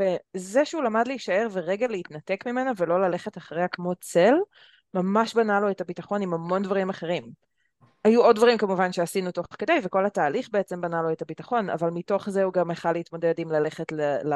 וזה 0.00 0.64
שהוא 0.64 0.82
למד 0.82 1.08
להישאר 1.08 1.46
ורגע 1.52 1.86
להתנתק 1.86 2.46
ממנה 2.46 2.72
ולא 2.76 3.00
ללכת 3.00 3.38
אחריה 3.38 3.68
כמו 3.68 3.94
צל, 3.94 4.34
ממש 4.94 5.34
בנה 5.34 5.60
לו 5.60 5.70
את 5.70 5.80
הביטחון 5.80 6.22
עם 6.22 6.34
המון 6.34 6.62
דברים 6.62 6.90
אחרים. 6.90 7.30
היו 8.04 8.22
עוד 8.22 8.36
דברים 8.36 8.58
כמובן 8.58 8.92
שעשינו 8.92 9.30
תוך 9.30 9.46
כדי, 9.58 9.78
וכל 9.82 10.06
התהליך 10.06 10.48
בעצם 10.52 10.80
בנה 10.80 11.02
לו 11.02 11.12
את 11.12 11.22
הביטחון, 11.22 11.70
אבל 11.70 11.90
מתוך 11.90 12.30
זה 12.30 12.42
הוא 12.42 12.52
גם 12.52 12.70
יכל 12.70 12.92
להתמודד 12.92 13.34
עם 13.38 13.52
ללכת 13.52 13.92
ל... 13.92 14.00
ל... 14.00 14.34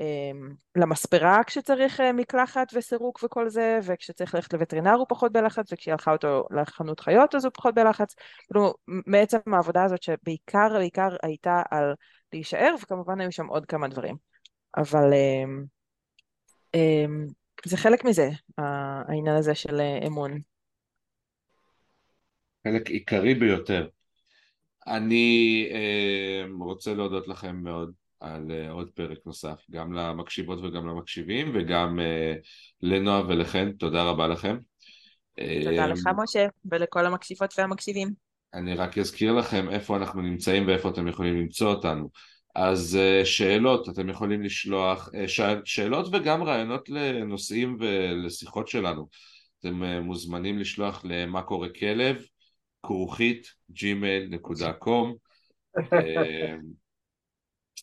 אמ, 0.00 0.54
למספרה 0.76 1.44
כשצריך 1.46 2.00
אה, 2.00 2.12
מקלחת 2.12 2.68
וסירוק 2.74 3.20
וכל 3.22 3.48
זה, 3.48 3.78
וכשצריך 3.82 4.34
ללכת 4.34 4.52
לווטרינר 4.52 4.94
הוא 4.94 5.06
פחות 5.08 5.32
בלחץ, 5.32 5.72
וכשהיא 5.72 5.92
הלכה 5.92 6.12
אותו 6.12 6.46
לחנות 6.50 7.00
חיות 7.00 7.34
אז 7.34 7.44
הוא 7.44 7.52
פחות 7.54 7.74
בלחץ. 7.74 8.14
כאילו, 8.46 8.74
בעצם 9.06 9.38
העבודה 9.52 9.84
הזאת 9.84 10.02
שבעיקר 10.02 10.68
בעיקר 10.72 11.16
הייתה 11.22 11.62
על 11.70 11.94
להישאר, 12.32 12.74
וכמובן 12.82 13.20
היו 13.20 13.32
שם 13.32 13.46
עוד 13.46 13.66
כמה 13.66 13.88
דברים. 13.88 14.31
אבל 14.76 15.12
אמ, 15.14 15.64
אמ, 16.74 17.26
זה 17.64 17.76
חלק 17.76 18.04
מזה, 18.04 18.30
העניין 18.58 19.36
הזה 19.36 19.54
של 19.54 19.80
אה, 19.80 20.06
אמון. 20.06 20.40
חלק 22.66 22.90
עיקרי 22.90 23.34
ביותר. 23.34 23.88
אני 24.86 25.68
אה, 25.72 26.44
רוצה 26.60 26.94
להודות 26.94 27.28
לכם 27.28 27.56
מאוד 27.56 27.92
על 28.20 28.50
אה, 28.50 28.70
עוד 28.70 28.90
פרק 28.90 29.18
נוסף, 29.26 29.64
גם 29.70 29.92
למקשיבות 29.92 30.58
וגם 30.62 30.86
למקשיבים, 30.88 31.50
וגם 31.54 32.00
אה, 32.00 32.34
לנועה 32.82 33.26
ולחן, 33.28 33.72
תודה 33.72 34.04
רבה 34.04 34.28
לכם. 34.28 34.56
תודה 35.64 35.86
לך 35.86 36.08
משה, 36.16 36.46
ולכל 36.64 37.06
המקשיבות 37.06 37.54
והמקשיבים. 37.58 38.08
אני 38.54 38.74
רק 38.74 38.98
אזכיר 38.98 39.32
לכם 39.32 39.70
איפה 39.70 39.96
אנחנו 39.96 40.22
נמצאים 40.22 40.66
ואיפה 40.66 40.88
אתם 40.88 41.08
יכולים 41.08 41.36
למצוא 41.36 41.74
אותנו. 41.74 42.08
אז 42.54 42.96
אה, 42.96 43.24
שאלות, 43.24 43.88
אתם 43.88 44.08
יכולים 44.08 44.42
לשלוח, 44.42 45.10
אה, 45.14 45.24
שאלות 45.64 46.06
וגם 46.12 46.42
רעיונות 46.42 46.88
לנושאים 46.88 47.76
ולשיחות 47.80 48.68
שלנו. 48.68 49.08
אתם 49.60 49.84
אה, 49.84 50.00
מוזמנים 50.00 50.58
לשלוח 50.58 51.04
למה 51.04 51.42
קורה 51.42 51.68
כלב, 51.68 52.24
כרוכית 52.86 53.46
gmail.com 53.74 55.14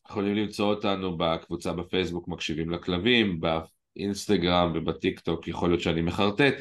יכולים 0.09 0.35
למצוא 0.35 0.73
אותנו 0.73 1.17
בקבוצה 1.17 1.73
בפייסבוק 1.73 2.27
מקשיבים 2.27 2.69
לכלבים, 2.69 3.39
באינסטגרם 3.39 4.71
ובטיק 4.75 5.19
טוק 5.19 5.47
יכול 5.47 5.69
להיות 5.69 5.81
שאני 5.81 6.01
מחרטט 6.01 6.53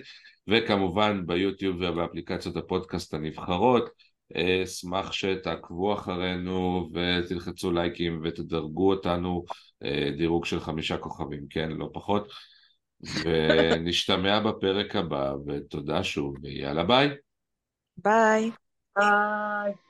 וכמובן 0.48 1.26
ביוטיוב 1.26 1.76
ובאפליקציות 1.76 2.56
הפודקאסט 2.56 3.14
הנבחרות 3.14 3.90
אשמח 4.34 5.12
שתעקבו 5.12 5.94
אחרינו 5.94 6.88
ותלחצו 6.92 7.72
לייקים 7.72 8.20
ותדרגו 8.24 8.90
אותנו 8.90 9.44
אה, 9.82 10.10
דירוג 10.16 10.44
של 10.44 10.60
חמישה 10.60 10.98
כוכבים, 10.98 11.46
כן, 11.50 11.70
לא 11.70 11.90
פחות 11.92 12.28
ונשתמע 13.24 14.40
בפרק 14.40 14.96
הבא 14.96 15.32
ותודה 15.46 16.04
שוב 16.04 16.34
ויאללה 16.42 16.84
ביי 16.84 17.08
ביי. 17.96 18.50
ביי. 18.98 19.87